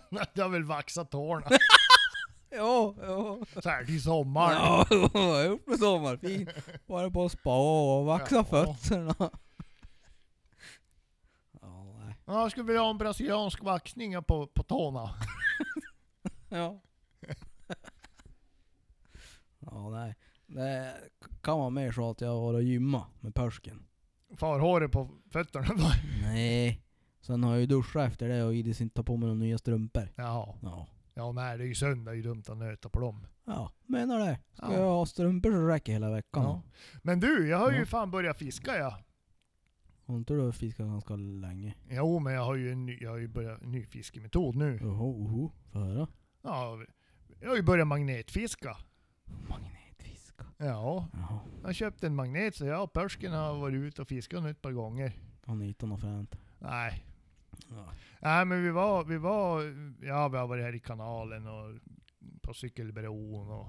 du 0.34 0.42
har 0.42 0.50
väl 0.50 0.64
vaxat 0.64 1.12
tårna 1.12 1.48
Ja, 2.50 2.96
ja. 3.02 3.40
så 3.62 3.70
här 3.70 3.86
till 3.86 4.04
sommaren. 4.04 4.58
Ja, 4.58 4.86
jag 5.14 5.46
gjort 5.46 5.68
med 5.68 5.80
sommarfin. 5.80 6.50
Bara 6.86 7.12
på 7.12 7.30
spa 7.30 7.58
och 8.00 8.06
vaxa 8.06 8.36
Ja. 8.36 8.44
fötterna. 8.44 9.16
Ja, 11.62 11.84
nej. 12.00 12.16
Ja, 12.26 12.42
jag 12.42 12.52
skulle 12.52 12.66
vilja 12.66 12.82
ha 12.82 12.90
en 12.90 12.98
brasiliansk 12.98 13.64
vaxning 13.64 14.24
på, 14.24 14.48
på 14.48 14.64
tårna. 14.64 15.16
Ja. 16.50 16.82
ja, 19.60 19.90
nej. 19.90 20.16
Det 20.48 20.94
kan 21.42 21.58
vara 21.60 21.70
mer 21.70 21.92
så 21.92 22.10
att 22.12 22.22
jag 22.22 22.30
har 22.40 22.54
att 22.54 22.64
gymma 22.64 23.06
med 23.20 23.36
persken. 23.36 23.86
Farhåret 24.38 24.92
på 24.92 25.10
fötterna 25.32 25.68
då. 25.78 25.92
Nej. 26.22 26.82
Sen 27.22 27.44
har 27.44 27.52
jag 27.52 27.60
ju 27.60 27.66
duschat 27.66 28.08
efter 28.12 28.30
det 28.30 28.44
och 28.44 28.56
Idis 28.56 28.82
inte 28.82 28.96
ta 28.96 29.04
på 29.04 29.18
mig 29.18 29.28
några 29.28 29.40
nya 29.40 29.58
strumpor. 29.58 30.12
Jaha. 30.16 30.56
Ja. 30.62 30.88
Ja, 31.14 31.32
nej 31.32 31.58
det 31.58 31.64
är 31.64 31.68
ju 31.68 31.76
söndag, 31.76 32.12
det 32.12 32.16
är 32.16 32.16
ju 32.16 32.22
dumt 32.24 32.44
att 32.48 32.58
nöta 32.58 32.90
på 32.90 33.00
dem. 33.00 33.28
Ja, 33.46 33.72
menar 33.86 34.20
det. 34.20 34.40
Ska 34.54 34.66
Ja. 34.66 34.74
jag 34.80 34.90
ha 34.90 35.06
strumpor 35.06 35.52
så 35.52 35.68
räcker 35.68 35.94
hela 35.94 36.12
veckan. 36.12 36.44
Ja. 36.44 36.62
Men 37.04 37.20
du, 37.20 37.48
jag 37.48 37.58
har 37.58 37.72
ju 37.72 37.80
Ja. 37.80 37.86
fan 37.86 38.12
börjat 38.12 38.38
fiska 38.38 38.78
ja. 38.78 38.98
Har 40.06 40.16
inte 40.18 40.34
du 40.34 40.52
fiskat 40.52 40.86
ganska 40.88 41.16
länge? 41.16 41.76
Jo, 41.90 42.20
men 42.20 42.34
jag 42.34 42.46
har 42.46 42.56
ju 42.56 42.72
en 42.72 42.86
ny, 42.86 42.98
jag 43.02 43.10
har 43.10 43.18
ju 43.18 43.28
börjat 43.28 43.62
en 43.62 43.72
ny 43.72 43.86
fiskemetod 43.86 44.56
nu. 44.56 44.80
Oho, 44.80 45.24
oho. 45.24 45.52
Få 45.72 45.80
höra. 45.80 46.08
Ja, 46.44 46.78
jag 47.42 47.50
har 47.50 47.56
ju 47.56 47.62
börjat 47.62 47.88
magnetfiska. 47.88 48.78
Magnetfisk. 49.50 49.75
Ja, 50.58 51.08
Jaha. 51.14 51.40
jag 51.64 51.76
köpte 51.76 52.08
en 52.08 52.16
magnet 52.16 52.56
så 52.56 52.66
jag 52.66 52.84
och 52.84 52.94
Pörsken 52.94 53.32
har 53.34 53.54
varit 53.60 53.76
ute 53.76 54.02
och 54.02 54.08
fiskat 54.08 54.44
nu 54.44 54.50
ett 54.50 54.62
par 54.62 54.72
gånger. 54.72 55.12
Har 55.46 55.56
ni 55.56 55.66
hittat 55.66 55.90
något 55.90 56.02
fränt? 56.02 56.36
Nej. 56.60 57.06
Ja. 57.70 57.86
Nej 58.20 58.46
men 58.46 58.64
vi 58.64 58.70
var, 58.72 59.04
vi 59.04 59.18
var, 59.18 59.62
ja 60.06 60.28
vi 60.28 60.38
har 60.38 60.48
varit 60.48 60.64
här 60.64 60.76
i 60.76 60.80
kanalen 60.80 61.48
och 61.48 61.80
på 62.42 62.54
cykelbron 62.54 63.52
och 63.52 63.68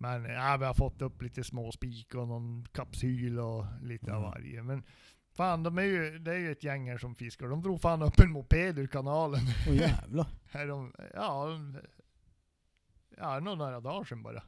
men 0.00 0.24
ja, 0.24 0.56
vi 0.60 0.64
har 0.66 0.74
fått 0.74 1.02
upp 1.02 1.22
lite 1.22 1.44
små 1.44 1.72
spik 1.72 2.14
och 2.14 2.28
någon 2.28 2.64
kapsyl 2.72 3.38
och 3.38 3.64
lite 3.82 4.12
av 4.12 4.18
Mm. 4.18 4.30
varje. 4.30 4.62
Men 4.62 4.82
fan, 5.32 5.62
de 5.62 5.78
är 5.78 5.82
ju, 5.82 6.18
det 6.18 6.30
är 6.34 6.38
ju 6.38 6.52
ett 6.52 6.64
gäng 6.64 6.90
här 6.90 6.98
som 6.98 7.14
fiskar. 7.14 7.48
De 7.48 7.62
drog 7.62 7.80
fan 7.80 8.02
upp 8.02 8.20
en 8.20 8.30
moped 8.32 8.78
ur 8.78 8.86
kanalen. 8.86 9.40
Åh 9.68 9.76
jävlar. 9.76 10.26
Här 10.50 10.70
om, 10.70 10.92
ja, 11.14 11.48
ja, 13.16 13.40
nog 13.40 13.58
några 13.58 13.80
dagar 13.80 14.04
sedan 14.04 14.22
bara. 14.22 14.42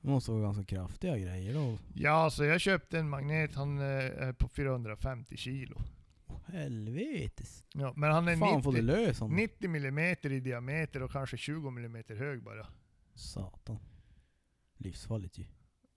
Det 0.00 0.08
måste 0.08 0.30
vara 0.30 0.42
ganska 0.42 0.64
kraftiga 0.64 1.18
grejer 1.18 1.54
då. 1.54 1.78
Ja, 1.94 2.30
så 2.30 2.44
jag 2.44 2.60
köpte 2.60 2.98
en 2.98 3.08
magnet, 3.08 3.54
han 3.54 3.78
eh, 3.78 3.84
är 3.86 4.32
på 4.32 4.48
450 4.48 5.36
kilo. 5.36 5.76
Helvetes. 6.46 7.64
Ja, 7.74 7.92
men 7.96 8.12
han 8.12 8.28
är 8.28 8.36
Fan 8.36 8.62
får 8.62 8.72
du 8.72 8.82
90, 8.82 8.96
lös 8.96 9.20
honom? 9.20 9.36
90 9.36 9.70
millimeter 9.70 10.32
i 10.32 10.40
diameter 10.40 11.02
och 11.02 11.12
kanske 11.12 11.36
20 11.36 11.70
millimeter 11.70 12.16
hög 12.16 12.42
bara. 12.42 12.66
Satan. 13.14 13.78
Livsfarligt 14.76 15.38
ju. 15.38 15.44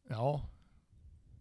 Ja. 0.10 0.50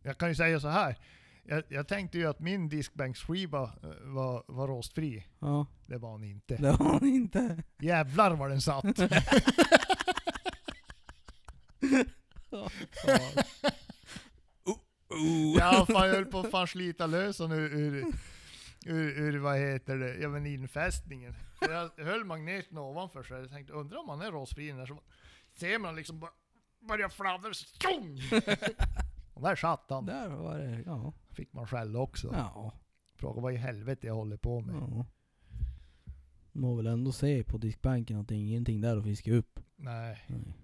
Jag 0.03 0.19
kan 0.19 0.29
ju 0.29 0.35
säga 0.35 0.61
så 0.61 0.69
här. 0.69 0.97
Jag, 1.45 1.63
jag 1.69 1.89
tänkte 1.89 2.19
ju 2.19 2.27
att 2.27 2.41
min 2.41 2.69
diskbänksskiva 2.69 3.63
eh, 3.63 3.89
var, 4.03 4.45
var 4.49 4.69
rostfri. 4.69 5.27
Ja, 5.39 5.67
Det 5.87 5.99
var 5.99 6.13
han 6.13 6.25
inte. 6.25 6.57
det 6.57 6.71
har 6.71 6.85
han 6.93 7.09
inte. 7.09 7.63
Jävlar 7.81 8.37
vad 8.37 8.51
den 8.51 8.61
satt! 8.61 8.85
Oh, 14.65 14.79
oh. 15.17 15.57
Ja, 15.59 15.87
fan, 15.87 16.07
jag 16.07 16.15
höll 16.15 16.27
på 16.27 16.41
att 16.41 16.51
fan 16.51 16.67
slita 16.67 17.07
lös 17.07 17.39
honom 17.39 17.59
ur, 17.59 17.75
ur, 17.75 18.15
ur, 18.87 19.19
ur, 19.19 19.39
vad 19.39 19.59
heter 19.59 19.97
det, 19.97 20.15
ja 20.15 20.29
men 20.29 20.47
infästningen. 20.47 21.35
Så 21.59 21.71
jag 21.71 22.05
höll 22.05 22.25
magneten 22.25 22.79
ovanför 22.79 23.23
så 23.23 23.35
jag 23.35 23.51
tänkte, 23.51 23.73
undrar 23.73 23.99
om 23.99 24.09
han 24.09 24.21
är 24.21 24.31
rostfri 24.31 24.69
den 24.69 24.77
där 24.77 24.87
så 24.87 25.01
ser 25.55 25.79
man 25.79 25.97
liksom 25.97 26.21
bara 26.21 26.31
börja 26.89 27.09
fladdra, 27.09 27.53
tjong! 27.53 28.21
Och 29.35 29.43
där 29.43 29.57
satt 29.57 29.87
han. 29.89 30.07
Där 30.07 30.29
var 30.29 30.59
det, 30.59 30.83
ja. 30.87 31.13
Fick 31.31 31.53
man 31.53 31.67
skälla 31.67 31.99
också. 31.99 32.31
Ja. 32.33 32.73
Fråga 33.15 33.41
vad 33.41 33.53
i 33.53 33.57
helvete 33.57 34.07
jag 34.07 34.15
håller 34.15 34.37
på 34.37 34.61
med. 34.61 34.75
ja. 34.75 35.07
Må 36.53 36.75
väl 36.75 36.87
ändå 36.87 37.13
se 37.13 37.45
på 37.45 37.59
diskbanken 37.59 38.21
att 38.21 38.29
det 38.29 38.35
är 38.35 38.39
ingenting 38.39 38.81
där 38.81 38.97
att 38.97 39.05
fiska 39.05 39.33
upp. 39.33 39.61
Nej. 39.77 40.25
Nej. 40.27 40.55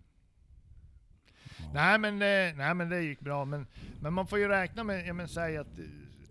Nej 1.75 1.99
men, 1.99 2.19
det, 2.19 2.55
nej 2.57 2.75
men 2.75 2.89
det 2.89 3.03
gick 3.03 3.21
bra. 3.21 3.45
Men, 3.45 3.67
men 4.01 4.13
man 4.13 4.27
får 4.27 4.39
ju 4.39 4.49
räkna 4.49 4.85
med, 4.85 5.07
jag 5.07 5.17
men 5.17 5.29
säg 5.29 5.57
att 5.57 5.79
eh, 5.79 5.85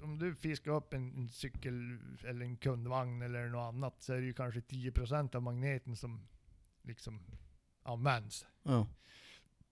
om 0.03 0.19
du 0.19 0.35
fiskar 0.35 0.71
upp 0.71 0.93
en, 0.93 1.13
en 1.15 1.29
cykel 1.29 1.97
eller 2.27 2.45
en 2.45 2.57
kundvagn 2.57 3.21
eller 3.21 3.47
något 3.47 3.73
annat 3.73 3.95
så 3.99 4.13
är 4.13 4.17
det 4.17 4.25
ju 4.25 4.33
kanske 4.33 4.59
10% 4.59 5.35
av 5.35 5.41
magneten 5.41 5.95
som 5.95 6.27
liksom 6.81 7.19
används. 7.83 8.45
Ja. 8.63 8.87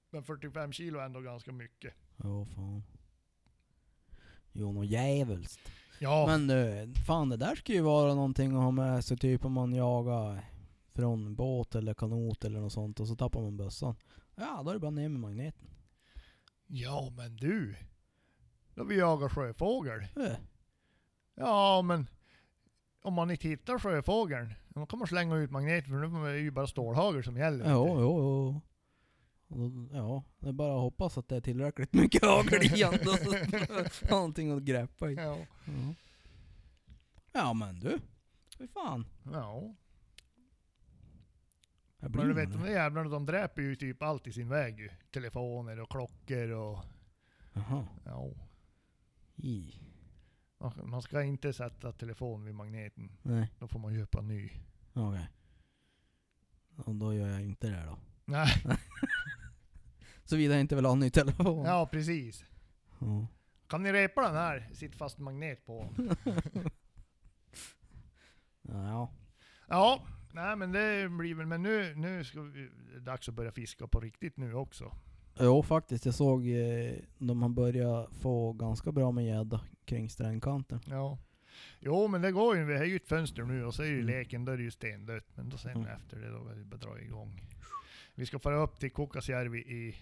Men 0.09 0.23
45 0.23 0.71
kilo 0.73 0.99
är 0.99 1.05
ändå 1.05 1.19
ganska 1.19 1.51
mycket. 1.51 1.93
Ja, 2.17 2.45
fan. 2.45 2.83
Jo, 4.51 4.71
något 4.71 4.87
djävulskt. 4.87 5.71
Ja, 5.99 6.25
Men 6.27 6.47
du, 6.47 6.93
fan 7.05 7.29
det 7.29 7.37
där 7.37 7.55
ska 7.55 7.73
ju 7.73 7.81
vara 7.81 8.13
någonting 8.13 8.55
att 8.55 8.63
ha 8.63 8.71
med 8.71 9.05
sig 9.05 9.17
typ 9.17 9.45
om 9.45 9.53
man 9.53 9.73
jagar 9.73 10.45
från 10.93 11.35
båt 11.35 11.75
eller 11.75 11.93
kanot 11.93 12.45
eller 12.45 12.59
något 12.59 12.73
sånt 12.73 12.99
och 12.99 13.07
så 13.07 13.15
tappar 13.15 13.41
man 13.41 13.57
bössan. 13.57 13.95
Ja, 14.35 14.61
då 14.63 14.69
är 14.69 14.73
det 14.73 14.79
bara 14.79 14.91
ner 14.91 15.09
med 15.09 15.19
magneten. 15.19 15.69
ja 16.67 17.13
men 17.17 17.35
du. 17.35 17.75
Då 18.75 18.83
vi 18.83 18.97
jagar 18.97 19.29
sjöfågel. 19.29 19.99
Eh, 20.01 20.37
Ja 21.37 21.81
men 21.81 22.07
om 23.01 23.13
man 23.13 23.31
inte 23.31 23.47
hittar 23.47 23.79
sjöfågeln, 23.79 24.53
då 24.69 24.85
kan 24.85 24.99
man 24.99 25.07
slänga 25.07 25.35
ut 25.35 25.51
magneten 25.51 25.89
för 25.89 26.07
nu 26.07 26.29
är 26.29 26.33
det 26.33 26.39
ju 26.39 26.51
bara 26.51 26.67
stålhagel 26.67 27.23
som 27.23 27.37
gäller. 27.37 27.71
Jo, 27.71 27.97
jo, 27.99 28.19
jo. 28.19 28.61
Ja, 29.91 30.23
det 30.39 30.47
är 30.49 30.53
bara 30.53 30.75
att 30.75 30.81
hoppas 30.81 31.17
att 31.17 31.27
det 31.29 31.35
är 31.35 31.41
tillräckligt 31.41 31.93
mycket 31.93 32.25
hagel 32.25 32.63
i 32.63 32.69
så 32.69 34.05
någonting 34.09 34.51
att 34.51 34.63
greppa 34.63 35.11
i. 35.11 35.13
Ja. 35.15 35.37
Ja. 35.65 35.93
ja 37.33 37.53
men 37.53 37.79
du, 37.79 37.99
fy 38.57 38.67
fan. 38.67 39.05
ja. 39.33 39.75
Blir 42.09 42.19
Men 42.25 42.27
du 42.27 42.33
vet 42.41 42.51
de 42.51 42.61
där 42.61 42.71
jävlarna 42.71 43.09
de 43.09 43.25
dräper 43.25 43.61
ju 43.61 43.75
typ 43.75 44.03
allt 44.03 44.27
i 44.27 44.31
sin 44.31 44.49
väg 44.49 44.79
ju. 44.79 44.89
Telefoner 45.13 45.79
och 45.79 45.89
klockor 45.89 46.49
och... 46.49 46.79
Jaha. 47.53 47.87
Ja. 48.05 48.31
I. 49.35 49.73
Man 50.83 51.01
ska- 51.01 51.23
inte 51.23 51.53
sätta 51.53 51.91
telefon 51.91 52.45
vid 52.45 52.55
magneten. 52.55 53.11
Nej, 53.21 53.51
Då 53.59 53.67
får 53.67 53.79
man 53.79 53.95
köpa 53.95 54.21
ny. 54.21 54.51
okej. 54.93 55.29
Och 56.75 56.95
då 56.95 57.13
gör 57.13 57.27
jag 57.27 57.41
inte 57.41 57.67
det 57.69 57.83
då. 57.85 57.97
Nej. 58.25 58.47
Såvida 60.25 60.53
jag 60.53 60.61
inte 60.61 60.75
vill 60.75 60.85
ha 60.85 60.91
en 60.93 60.99
ny 60.99 61.09
telefon. 61.09 61.65
Ja 61.65 61.87
precis. 61.91 62.45
Ja. 62.99 63.27
Kan 63.67 63.83
ni 63.83 63.91
repa 63.93 64.21
den 64.21 64.35
här? 64.35 64.69
Sitt 64.73 64.95
fast 64.95 65.17
magnet 65.19 65.65
på. 65.65 65.89
Ja. 68.61 69.11
Ja. 69.67 70.01
Nej 70.35 70.55
men 70.55 70.71
det 70.71 71.09
blir 71.09 71.35
väl, 71.35 71.45
men 71.45 71.63
nu, 71.63 71.95
nu 71.95 72.23
ska 72.23 72.41
vi, 72.41 72.69
det 72.91 72.95
är 72.95 72.99
dags 72.99 73.29
att 73.29 73.35
börja 73.35 73.51
fiska 73.51 73.87
på 73.87 73.99
riktigt 73.99 74.37
nu 74.37 74.53
också. 74.53 74.95
Jo 75.39 75.63
faktiskt, 75.63 76.05
jag 76.05 76.15
såg 76.15 76.47
eh, 76.47 76.93
de 77.17 77.41
har 77.41 77.49
börjat 77.49 78.13
få 78.13 78.53
ganska 78.53 78.91
bra 78.91 79.11
med 79.11 79.25
gädda 79.25 79.61
kring 79.85 80.09
strängkanten. 80.09 80.79
Ja. 80.87 81.17
Jo 81.79 82.07
men 82.07 82.21
det 82.21 82.31
går 82.31 82.57
ju, 82.57 82.63
vi 82.65 82.77
har 82.77 82.85
ju 82.85 82.95
ett 82.95 83.07
fönster 83.07 83.43
nu 83.43 83.65
och 83.65 83.73
så 83.75 83.81
är 83.83 83.87
ju 83.87 83.93
Mm. 83.93 84.05
leken, 84.05 84.45
då 84.45 84.51
är 84.51 84.57
det 84.57 84.63
ju 84.63 84.71
stendött. 84.71 85.25
Men 85.35 85.49
då 85.49 85.57
sen 85.57 85.71
Mm. 85.71 85.87
efter 85.87 86.17
det, 86.19 86.29
då 86.29 86.47
är 86.47 86.55
det 86.55 86.65
bara 86.65 86.77
dra 86.77 86.99
igång. 87.01 87.41
Vi 88.15 88.25
ska 88.25 88.39
fara 88.39 88.55
upp 88.63 88.79
till 88.79 88.91
Kukkasjärvi 88.91 89.59
i, 89.59 89.95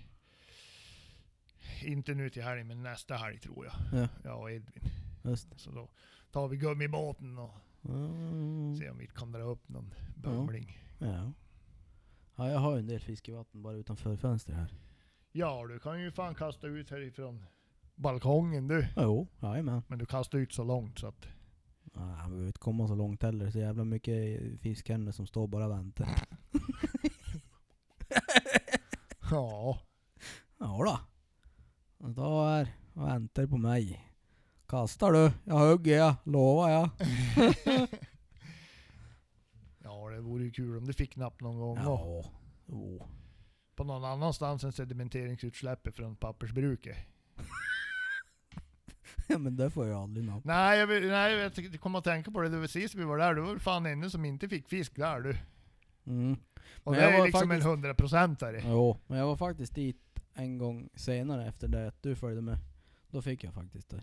inte 1.86 2.14
nu 2.14 2.30
till 2.30 2.44
helgen, 2.44 2.68
men 2.68 2.84
nästa 2.84 3.16
helg 3.16 3.40
tror 3.40 3.66
jag. 3.66 3.74
Ja, 4.02 4.08
Jag 4.24 4.40
och 4.42 4.52
Edvin. 4.52 4.84
just. 5.24 5.60
Så 5.60 5.72
då 5.72 5.90
tar 6.32 6.48
vi 6.48 6.58
gummibåten 6.58 7.38
och 7.38 7.54
Mm. 7.86 8.76
ser 8.76 8.92
om 8.92 8.98
vi 8.98 9.08
kan 9.08 9.32
dra 9.32 9.42
upp 9.42 9.70
någon 9.70 9.94
bumling. 10.16 10.78
Ja. 10.98 11.34
ja, 12.36 12.52
jag 12.52 12.60
har 12.60 12.74
ju 12.74 12.80
en 12.80 12.88
del 12.88 13.00
fiskevatten 13.00 13.62
bara 13.62 13.74
utanför 13.74 14.16
fönstret 14.16 14.58
här. 14.58 14.74
Ja, 15.32 15.68
du 15.68 15.80
kan 15.80 16.02
ju 16.02 16.12
fan 16.12 16.36
kasta 16.36 16.68
ut 16.68 16.90
härifrån 16.90 17.46
balkongen 17.96 18.68
du. 18.68 18.88
Jo, 18.96 19.28
jajamän. 19.40 19.82
Men 19.88 20.00
du 20.00 20.06
kastar 20.06 20.38
ut 20.38 20.54
så 20.54 20.64
långt 20.64 21.00
så 21.00 21.08
att... 21.08 21.28
Ja, 21.96 22.10
jag 22.22 22.30
behöver 22.30 22.48
inte 22.48 22.60
komma 22.60 22.88
så 22.88 22.96
långt 22.96 23.24
heller. 23.24 23.52
Så 23.52 23.60
jävla 23.60 23.84
mycket 23.84 24.42
fiskhänder 24.62 25.12
som 25.12 25.28
står 25.28 25.48
bara 25.48 25.66
och 25.66 25.72
väntar. 25.72 26.10
Ja. 29.32 29.80
Ja 30.58 30.84
då. 30.86 31.00
Och 32.06 32.12
då 32.12 32.46
är 32.46 32.76
och 32.94 33.08
väntar 33.08 33.48
på 33.48 33.58
mig. 33.58 34.13
Kastar 34.68 35.12
du? 35.12 35.32
Jag 35.44 35.60
hugger 35.60 35.98
jag, 35.98 36.16
lovar 36.24 36.70
jag. 36.70 36.90
Ja, 39.84 40.10
det 40.10 40.22
vore 40.22 40.44
ju 40.44 40.52
kul 40.52 40.78
om 40.78 40.86
du 40.88 40.94
fick 40.94 41.16
napp 41.16 41.42
någon 41.42 41.60
gång. 41.60 41.78
och 41.78 41.84
Ja. 41.86 42.32
Jo. 42.66 43.08
På 43.76 43.84
någon 43.84 44.04
annanstans 44.06 44.64
än 44.64 44.72
sedamenteringsutsläppet 44.72 45.96
från 45.96 46.16
pappersbruket. 46.16 46.98
Ja, 49.28 49.38
men 49.38 49.56
det 49.56 49.70
får 49.70 49.88
jag 49.88 50.02
aldrig 50.02 50.26
napp. 50.26 50.44
Nej, 50.44 50.80
jag, 50.80 50.88
vill- 50.88 51.08
nej, 51.08 51.34
jag 51.34 51.82
komma 51.82 51.98
att 51.98 52.04
tänka 52.04 52.32
på 52.32 52.42
det. 52.42 52.50
det 52.50 52.58
var 52.60 52.68
sist 52.68 52.96
vi 52.96 53.04
var 53.04 53.18
där, 53.18 53.36
det 53.36 53.42
var 53.42 53.58
fan 53.58 53.86
ännu 53.86 54.10
som 54.10 54.26
inte 54.26 54.50
fick 54.50 54.70
fisk 54.70 54.96
där 54.96 55.20
du. 55.20 55.38
Mm. 56.06 56.38
Och 56.84 56.92
Men 56.92 56.94
det 56.94 57.02
jag 57.06 57.14
är 57.14 57.18
var 57.20 57.26
liksom 57.26 57.50
faktiskt- 57.50 57.66
en 57.66 57.70
hundraprocentare. 57.72 58.62
Jo, 58.66 58.98
men 59.08 59.18
jag 59.18 59.26
var 59.26 59.38
faktiskt 59.38 59.76
dit 59.76 60.20
en 60.34 60.58
gång 60.58 60.90
senare 60.96 61.48
efter 61.48 61.68
det 61.68 61.88
att 61.88 62.04
du 62.04 62.16
följde 62.16 62.42
med. 62.42 62.58
Då 63.10 63.22
fick 63.22 63.44
jag 63.44 63.54
faktiskt 63.54 63.90
det. 63.90 64.02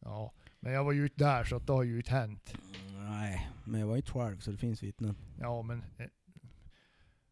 Ja. 0.00 0.32
Men 0.60 0.72
jag 0.72 0.84
var 0.84 0.92
ju 0.92 1.04
ute 1.04 1.24
där 1.24 1.44
så 1.44 1.56
att 1.56 1.66
det 1.66 1.72
har 1.72 1.82
ju 1.82 1.96
inte 1.96 2.10
hänt. 2.10 2.54
Nej, 2.94 3.50
men 3.64 3.80
jag 3.80 3.86
var 3.86 3.96
inte 3.96 4.10
själv 4.12 4.38
så 4.38 4.50
det 4.50 4.56
finns 4.56 4.82
vittnen. 4.82 5.16
Ja 5.40 5.62
men 5.62 5.84
eh, 5.98 6.06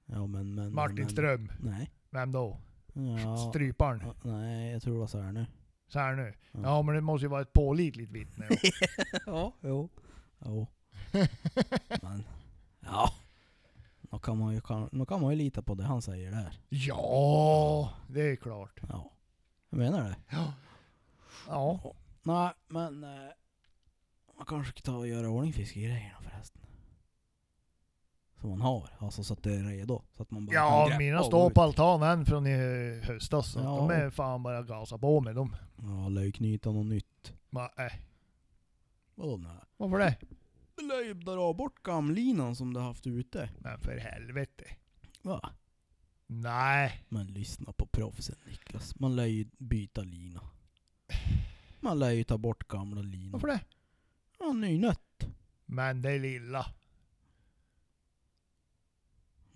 Ja 0.07 0.27
men 0.27 0.55
men... 0.55 0.75
Martin 0.75 0.97
men, 0.97 1.09
Ström, 1.09 1.53
Nej. 1.61 1.91
vem 2.11 2.33
då? 2.33 2.61
Ja. 2.93 3.37
Stryparen? 3.37 4.03
ja, 4.05 4.15
Nej, 4.23 4.73
jag 4.73 4.83
tror 4.83 4.95
det 4.95 5.01
var 5.01 5.07
så 5.07 5.21
här 5.21 5.33
nu. 5.33 5.47
Så 5.89 5.99
här 5.99 6.15
nu. 6.15 6.35
Ja. 6.53 6.61
Ja 6.63 6.83
men 6.83 6.95
det 6.95 7.01
måste 7.01 7.25
ju 7.25 7.29
vara 7.29 7.43
ett 7.43 7.53
pålitligt 7.53 8.11
vittne. 8.13 8.49
ja, 9.27 9.53
jo. 9.61 9.89
Jo. 10.45 10.67
men, 12.03 12.25
ja. 12.81 13.13
Då 14.01 14.19
kan, 14.19 14.39
man 14.39 14.55
ju, 14.55 14.61
kan, 14.61 14.89
då 14.93 15.07
kan 15.07 15.21
man 15.21 15.31
ju 15.31 15.39
lita 15.39 15.63
på 15.63 15.75
det 15.75 15.85
han 15.85 16.03
säger 16.03 16.31
där. 16.31 16.61
ja, 16.69 17.93
det 18.09 18.21
är 18.31 18.37
klart. 18.37 18.81
Ja. 18.89 19.11
Jag 19.71 19.79
menar 19.79 20.03
det. 20.03 20.17
Ja. 20.31 20.53
Ja. 21.49 21.95
Nej, 22.33 22.53
men... 22.69 23.05
Eh, 23.05 23.31
man 24.37 24.47
kanske 24.47 24.73
ska 24.73 24.81
ta 24.81 24.97
och 24.97 25.09
göra 25.09 25.29
ordning 25.31 25.53
fiskegrejerna 25.53 26.19
förresten. 26.23 26.63
som 28.41 28.51
man 28.51 28.61
har. 28.61 28.91
Alltså 28.99 29.25
så 29.25 29.33
att 29.35 29.43
det 29.43 29.55
är 29.55 29.63
redo. 29.63 30.03
Så 30.17 30.23
att 30.23 30.31
man 30.31 30.47
bara 30.47 30.55
Ja, 30.55 30.87
kan 30.89 30.99
mina 30.99 31.17
greppa 31.17 31.25
står 31.27 31.51
på 31.51 31.53
ut. 31.53 31.59
altanen 31.59 32.27
från 32.27 32.47
i 32.47 33.01
höstas. 33.05 33.53
Så 33.53 33.59
Ja. 33.59 33.77
de 33.77 33.91
är 33.91 34.11
fan 34.11 34.43
bara 34.43 34.63
gasa 34.63 34.99
på 34.99 35.21
med 35.21 35.35
dem. 35.35 35.57
Ja, 35.83 36.09
lär 36.09 36.23
ju 36.23 36.33
knyta 36.33 36.71
något 36.73 36.87
nytt. 36.87 37.35
Ma, 37.51 37.65
äh. 37.65 37.93
Vadå 39.15 39.37
nej? 39.37 39.57
Varför 39.77 39.99
det? 39.99 40.17
Du 40.77 40.87
lär 40.89 41.05
ju 41.05 41.15
dra 41.15 41.53
bort 41.53 41.83
gamlinan 41.83 42.57
som 42.57 42.75
du 42.75 42.81
haft 42.81 43.07
ute. 43.07 43.51
Men 43.59 43.81
för 43.81 43.97
helvete. 43.99 44.65
Va? 45.23 45.51
Nej. 46.27 47.05
Men 47.09 47.27
lyssna 47.27 47.73
på 47.73 47.87
proffsen 47.87 48.37
Niklas. 48.47 48.99
Man 49.01 49.17
lär 49.17 49.25
ju 49.27 49.47
byta 49.59 50.01
lina. 50.03 50.41
Man 51.81 51.99
lär 51.99 52.11
ju 52.11 52.25
ta 52.25 52.39
bort 52.39 52.69
gamla 52.69 53.03
linor. 53.03 53.33
Varför 53.33 53.47
det? 53.49 53.61
Ja, 54.39 54.53
nynött. 54.53 55.27
Men 55.67 56.03
det 56.03 56.19
lilla. 56.19 56.67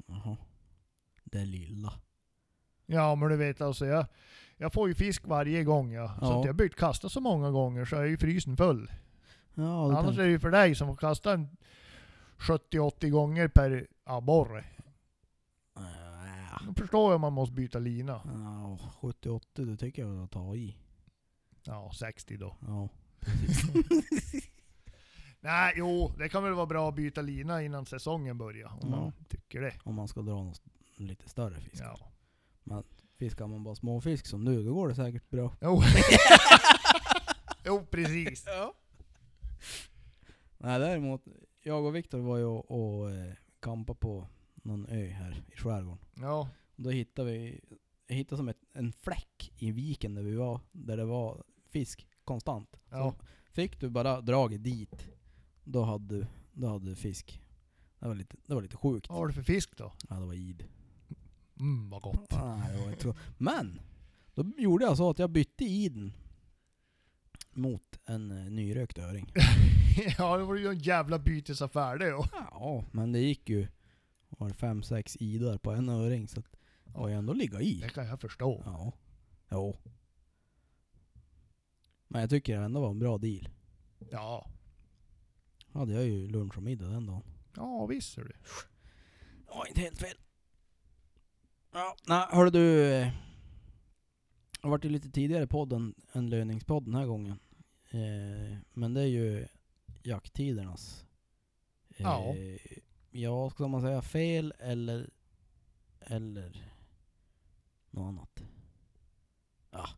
Jaha. 0.07 0.37
Det 1.25 1.45
lilla. 1.45 1.93
Ja 2.87 3.15
men 3.15 3.29
du 3.29 3.37
vet 3.37 3.61
alltså 3.61 3.87
jag, 3.87 4.07
jag 4.57 4.73
får 4.73 4.89
ju 4.89 4.95
fisk 4.95 5.27
varje 5.27 5.65
gång 5.65 5.93
ja. 5.93 6.09
Så 6.19 6.25
Ja. 6.25 6.39
att 6.39 6.45
jag 6.45 6.53
har 6.53 6.59
bytt 6.59 6.77
kasta 6.77 7.09
så 7.09 7.21
många 7.21 7.51
gånger 7.51 7.85
så 7.85 7.97
är 7.97 8.05
ju 8.05 8.17
frysen 8.19 8.57
full. 8.57 8.91
Ja, 9.55 9.63
det 9.63 9.69
Annars 9.69 10.05
tänkte- 10.05 10.23
är 10.23 10.27
det 10.27 10.31
ju 10.33 10.41
för 10.41 10.51
dig 10.51 10.75
som 10.75 10.89
får 10.89 10.97
kasta 10.97 11.33
en 11.33 11.57
70-80 12.39 13.11
gånger 13.11 13.49
per 13.49 13.87
abborre. 14.05 14.65
Äh, 15.77 16.67
Då 16.67 16.75
förstår 16.75 17.11
jag 17.11 17.15
om 17.15 17.21
man 17.21 17.33
måste 17.33 17.55
byta 17.55 17.79
lina. 17.79 18.21
Ja, 18.25 18.79
70-80 19.01 19.65
det 19.65 19.77
tycker 19.77 20.03
jag 20.03 20.25
att 20.25 20.31
ta 20.31 20.55
i. 20.57 20.77
Ja, 21.65 21.93
60 21.99 22.37
då. 22.37 22.57
Ja. 22.61 22.89
Nej, 25.41 25.75
jo, 25.77 26.13
det 26.19 26.29
kan 26.29 26.45
väl 26.45 26.53
vara 26.53 26.67
bra 26.67 26.89
att 26.89 26.95
byta 26.95 27.23
lina 27.23 27.63
innan 27.63 27.87
säsongen 27.87 28.39
börjar. 28.39 28.69
Om 28.69 28.79
Ja. 28.83 28.89
man 29.01 29.13
tycker 29.29 29.61
det. 29.61 29.75
Om 29.85 29.95
man 29.95 30.09
ska 30.09 30.23
dra 30.23 30.43
något 30.45 30.63
lite 30.97 31.29
större 31.29 31.61
fisk. 31.61 31.83
Ja. 32.65 32.83
Fiskar 33.19 33.47
man 33.47 33.65
bara 33.65 33.75
småfisk 33.75 34.27
som 34.27 34.45
du, 34.45 34.65
då 34.65 34.75
går 34.75 34.89
det 34.89 34.95
säkert 34.95 35.31
bra. 35.31 35.57
Jo. 35.61 35.83
jo, 37.65 37.87
precis. 37.91 38.45
Ja. 38.47 38.75
Nej 40.59 40.79
däremot, 40.79 41.25
jag 41.63 41.85
och 41.85 41.97
Viktor 41.97 42.19
var 42.19 42.37
ju 42.37 42.45
och, 42.45 42.71
och 43.01 43.11
eh, 43.11 43.33
kampa 43.61 43.95
på 43.95 44.29
någon 44.55 44.87
ö 44.87 45.07
här 45.11 45.43
i 45.53 45.57
skärgården. 45.57 45.99
Ja, 46.15 46.49
Då 46.77 46.91
hittade 46.91 47.31
vi, 47.33 47.61
jag 48.07 48.17
hittade 48.17 48.37
som 48.37 48.49
ett, 48.49 48.61
en 48.73 48.93
fläck 48.93 49.53
i 49.59 49.71
viken 49.73 50.15
där 50.15 50.23
vi 50.23 50.35
var, 50.35 50.61
där 50.73 50.97
det 50.97 51.05
var 51.05 51.43
fisk 51.73 52.07
konstant. 52.25 52.77
ja. 52.91 52.97
Så 52.97 53.27
fick 53.53 53.81
du 53.81 53.91
bara 53.91 54.21
dragit 54.21 54.65
dit, 54.65 55.07
då 55.65 55.83
hade 55.85 56.19
du, 56.19 56.27
då 56.53 56.67
hade 56.69 56.91
du 56.91 56.97
fisk. 56.97 57.43
Det 57.99 58.09
var 58.09 58.15
lite, 58.15 58.37
det 58.47 58.55
var 58.55 58.63
lite 58.63 58.77
sjukt. 58.77 59.09
Vad 59.09 59.19
har 59.19 59.27
du 59.27 59.33
för 59.33 59.43
fisk 59.43 59.77
då? 59.77 59.93
Ja 60.09 60.15
det 60.15 60.27
var 60.27 60.35
id. 60.35 60.65
Mm, 61.61 61.91
vad 61.91 62.03
gott. 62.03 62.31
Nej, 62.31 62.77
det 62.77 62.85
var 62.85 62.91
inte. 62.91 63.15
Men, 63.39 63.81
då 64.35 64.53
gjorde 64.59 64.85
jag 64.85 64.97
så 64.97 65.11
att 65.11 65.19
jag 65.19 65.31
bytte 65.31 65.65
iden 65.65 66.13
mot 67.51 67.99
en 68.05 68.31
eh, 68.31 68.51
nyrökt 68.51 68.99
öring. 68.99 69.33
ja, 70.19 70.37
det 70.37 70.45
var 70.45 70.57
ju 70.57 70.67
en 70.67 70.79
jävla 70.79 71.19
bytesaffär 71.19 71.99
det. 71.99 72.09
Ja, 72.33 72.85
men 72.93 73.13
det 73.13 73.19
gick 73.19 73.49
ju 73.49 73.69
var 74.29 74.49
det 74.49 74.55
fem, 74.55 74.83
sex 74.83 75.17
idar 75.21 75.59
på 75.59 75.71
en 75.71 75.89
öring 75.89 76.29
så 76.29 76.41
att 76.41 76.47
det 76.85 76.99
var 76.99 77.09
ju 77.09 77.15
ändå 77.15 77.33
ligga 77.33 77.61
i. 77.61 77.81
Det 77.81 77.89
kan 77.89 78.07
jag 78.07 78.21
förstå. 78.21 78.63
Ja. 78.67 78.93
Jo. 79.51 79.77
Men 82.13 82.21
jag 82.21 82.31
tycker 82.31 82.59
det 82.59 82.65
ändå 82.65 82.81
var 82.81 82.91
en 82.91 82.99
bra 82.99 83.19
deal. 83.19 83.49
Ja. 84.11 84.51
Hade 85.73 85.93
jag 85.93 86.05
ju 86.05 86.29
lunch 86.29 86.57
och 86.57 86.63
middag 86.63 86.87
den 86.87 87.07
dagen. 87.07 87.23
Ja, 87.57 87.87
visst 87.87 88.17
det. 88.17 88.23
Det 88.25 89.55
var 89.55 89.67
inte 89.67 89.81
helt 89.81 89.99
fel. 89.99 90.17
Ja, 91.73 91.97
nej 92.07 92.27
hörru 92.31 92.51
du. 92.51 92.93
eh, 92.93 93.07
Det 94.53 94.59
har 94.63 94.71
varit 94.71 94.85
lite 94.85 95.11
tidigare 95.11 95.47
podden 95.47 95.95
än 96.13 96.31
löningspodd 96.31 96.85
den 96.85 96.95
här 96.95 97.07
gången. 97.07 97.39
Eh, 97.91 98.59
men 98.73 98.95
det 98.95 99.01
är 99.01 99.07
ju 99.07 99.47
jakttidernas. 100.03 101.05
Eh, 101.89 102.03
Ja. 102.03 102.35
Ja, 103.11 103.51
ska 103.51 103.69
man 103.69 103.81
säga 103.83 104.03
fel 104.03 104.55
eller 104.59 105.11
eller 106.01 106.73
något 107.91 108.09
annat? 108.09 108.43
Ja. 109.71 109.89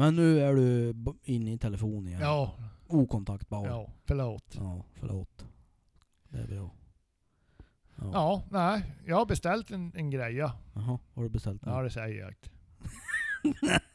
Men 0.00 0.16
nu 0.16 0.40
är 0.40 0.54
du 0.54 0.94
inne 1.24 1.52
i 1.52 1.58
telefon 1.58 2.08
igen. 2.08 2.20
Ja, 2.20 2.54
Okontaktbar. 2.86 3.66
Ja. 3.66 3.72
ja, 3.72 3.92
förlåt. 4.04 4.58
förlåt. 4.94 5.44
Det 6.28 6.38
är 6.38 6.46
bra. 6.46 6.74
Ja. 7.96 8.10
Ja, 8.12 8.44
nej. 8.50 8.94
Jag 9.06 9.16
har 9.16 9.26
beställt 9.26 9.70
en, 9.70 9.92
en 9.94 10.10
greja. 10.10 10.52
Jaha, 10.74 10.98
har 11.14 11.22
du 11.22 11.28
beställt 11.28 11.64
nu? 11.64 11.72
Ja, 11.72 11.82
det 11.82 11.90
säger 11.90 12.20
jag 12.20 12.28
inte. 12.30 12.50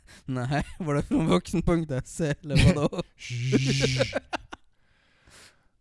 Nej, 0.26 0.66
var 0.80 0.96
det 0.96 1.04
från 1.04 1.28
vuxen.se 1.28 2.36
eller 2.42 2.76
vadå? 2.76 2.90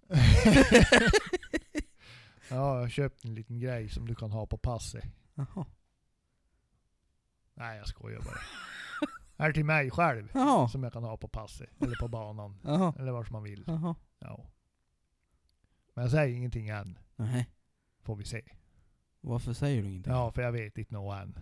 ja, 2.49 2.75
jag 2.75 2.81
har 2.81 2.89
köpt 2.89 3.25
en 3.25 3.35
liten 3.35 3.59
grej 3.59 3.89
som 3.89 4.07
du 4.07 4.15
kan 4.15 4.31
ha 4.31 4.47
på 4.47 4.59
passet. 4.59 5.05
Jaha. 5.35 5.67
Nej, 7.55 7.79
jag 7.79 7.89
skojar 7.89 8.21
bara. 8.21 8.41
Är 9.37 9.53
till 9.53 9.65
mig 9.65 9.91
själv. 9.91 10.29
Jaha. 10.35 10.69
Som 10.69 10.83
jag 10.83 10.93
kan 10.93 11.05
ha 11.05 11.17
på 11.17 11.29
passet. 11.29 11.71
Eller 11.83 11.97
på 11.97 12.09
banan. 12.09 12.61
Jaha. 12.65 12.95
Eller 12.99 13.13
vart 13.13 13.31
man 13.31 13.43
vill. 13.43 13.65
Jaha. 13.67 13.95
Ja. 14.19 14.47
Men 15.95 16.03
jag 16.03 16.11
säger 16.11 16.37
ingenting 16.37 16.69
än. 16.69 16.99
Nej. 17.17 17.51
Får 18.03 18.17
vi 18.17 18.25
se. 18.25 18.43
Varför 19.21 19.53
säger 19.53 19.83
du 19.83 19.89
ingenting? 19.89 20.13
Ja, 20.13 20.33
för 20.33 20.43
jag 20.43 20.53
vet 20.53 20.79
inte 20.79 20.95
något 20.95 21.19
än. 21.23 21.39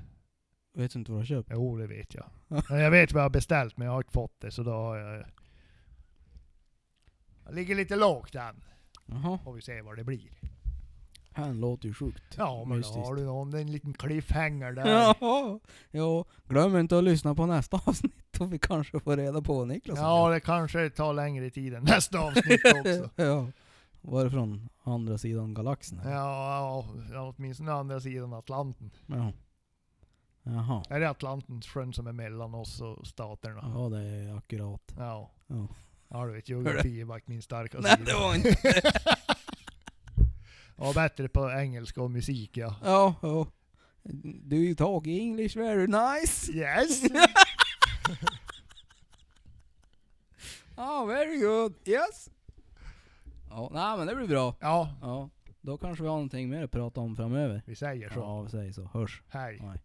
Vet 0.75 0.93
du 0.93 0.99
inte 0.99 1.13
vad 1.13 1.19
du 1.19 1.21
har 1.21 1.27
köpt? 1.27 1.49
Jo, 1.53 1.77
det 1.77 1.87
vet 1.87 2.15
jag. 2.15 2.31
Jag 2.69 2.91
vet 2.91 3.13
vad 3.13 3.21
jag 3.21 3.25
har 3.25 3.31
beställt, 3.31 3.77
men 3.77 3.85
jag 3.87 3.93
har 3.93 4.01
inte 4.01 4.13
fått 4.13 4.41
det. 4.41 4.51
Så 4.51 4.63
då 4.63 4.71
har 4.71 4.97
jag... 4.97 5.25
Jag 7.45 7.55
ligger 7.55 7.75
lite 7.75 7.97
lågt 7.97 8.35
än. 8.35 8.65
Jaha. 9.07 9.39
Får 9.45 9.53
vi 9.53 9.63
se 9.63 9.83
vad 9.83 9.97
det 9.97 10.05
blir. 10.05 10.39
Han 11.35 11.61
låter 11.61 11.89
ju 11.89 11.95
sjukt 11.95 12.23
Ja, 12.37 12.59
men 12.59 12.69
då 12.69 12.75
mystiskt. 12.77 13.07
har 13.07 13.15
du 13.15 13.25
någon, 13.25 13.55
en 13.55 13.73
liten 13.73 13.95
cliffhanger 13.95 14.73
där. 14.73 15.15
Ja, 15.91 16.25
glöm 16.49 16.77
inte 16.77 16.99
att 16.99 17.05
lyssna 17.05 17.35
på 17.35 17.47
nästa 17.47 17.77
avsnitt 17.87 18.41
och 18.41 18.53
vi 18.53 18.59
kanske 18.59 19.01
får 19.01 19.17
reda 19.17 19.43
på 19.43 19.55
vad 19.59 19.69
Niklas 19.69 19.99
Ja, 19.99 20.29
det 20.29 20.41
kanske 20.41 20.91
tar 20.91 21.13
längre 21.13 21.51
tid 21.51 21.75
än 21.75 21.85
nästa 21.85 22.19
avsnitt 22.19 22.61
också. 22.81 23.11
ja. 23.23 23.47
Var 24.01 24.25
det 24.25 24.31
från 24.31 24.69
andra 24.85 25.19
sidan 25.19 25.55
galaxen? 25.55 25.99
eller? 26.01 26.11
Ja, 26.13 26.85
ja, 27.13 27.35
åtminstone 27.37 27.73
andra 27.73 28.01
sidan 28.01 28.33
Atlanten. 28.33 28.91
Jaha. 29.07 29.33
Jaha. 30.43 30.83
Är 30.89 31.01
det 31.01 31.11
Atlanten, 31.11 31.63
sjön 31.63 31.93
som 31.93 32.07
är 32.07 32.13
mellan 32.13 32.55
oss 32.55 32.81
och 32.81 33.07
staterna? 33.07 33.73
Ja, 33.75 33.89
det 33.89 33.99
är 34.07 34.37
akkurat. 34.37 34.95
Ja. 34.99 35.31
Ja. 35.47 35.67
Ja 36.09 36.27
du 36.27 36.33
vet, 36.33 36.49
geografi 36.49 37.01
är 37.01 37.21
min 37.31 37.43
starka 37.43 37.79
Nej, 37.81 37.91
sida. 37.97 38.05
det 38.13 38.15
var 38.19 38.35
inte 38.35 38.57
Ja, 40.77 40.93
bättre 40.95 41.29
på 41.29 41.51
engelska 41.51 42.03
och 42.03 42.11
musik 42.11 42.57
ja. 42.57 42.75
Ja, 42.85 43.15
ja. 43.23 43.47
Do 44.45 44.57
you 44.57 44.75
talk 44.75 45.07
English 45.07 45.57
very 45.59 45.87
nice? 45.87 46.53
Yes! 46.53 47.03
Oh, 50.77 51.07
very 51.07 51.39
good. 51.41 51.75
Yes. 51.85 52.31
Ja, 53.51 53.71
nej 53.73 53.99
men 53.99 54.07
det 54.07 54.15
blir 54.15 54.29
bra. 54.29 54.55
Ja, 54.61 54.95
Ja, 55.03 55.31
då 55.61 55.79
kanske 55.79 56.03
vi 56.03 56.09
har 56.09 56.17
någonting 56.17 56.51
mer 56.51 56.63
att 56.65 56.71
prata 56.71 57.01
om 57.01 57.17
framöver. 57.17 57.63
vi 57.67 57.75
säger 57.77 58.11
så. 58.11 58.19
Ja, 58.21 58.43
vi 58.43 58.51
säger 58.51 58.73
så. 58.73 58.91
Hörs. 58.93 59.23
Hej. 59.29 59.59
Nej. 59.63 59.79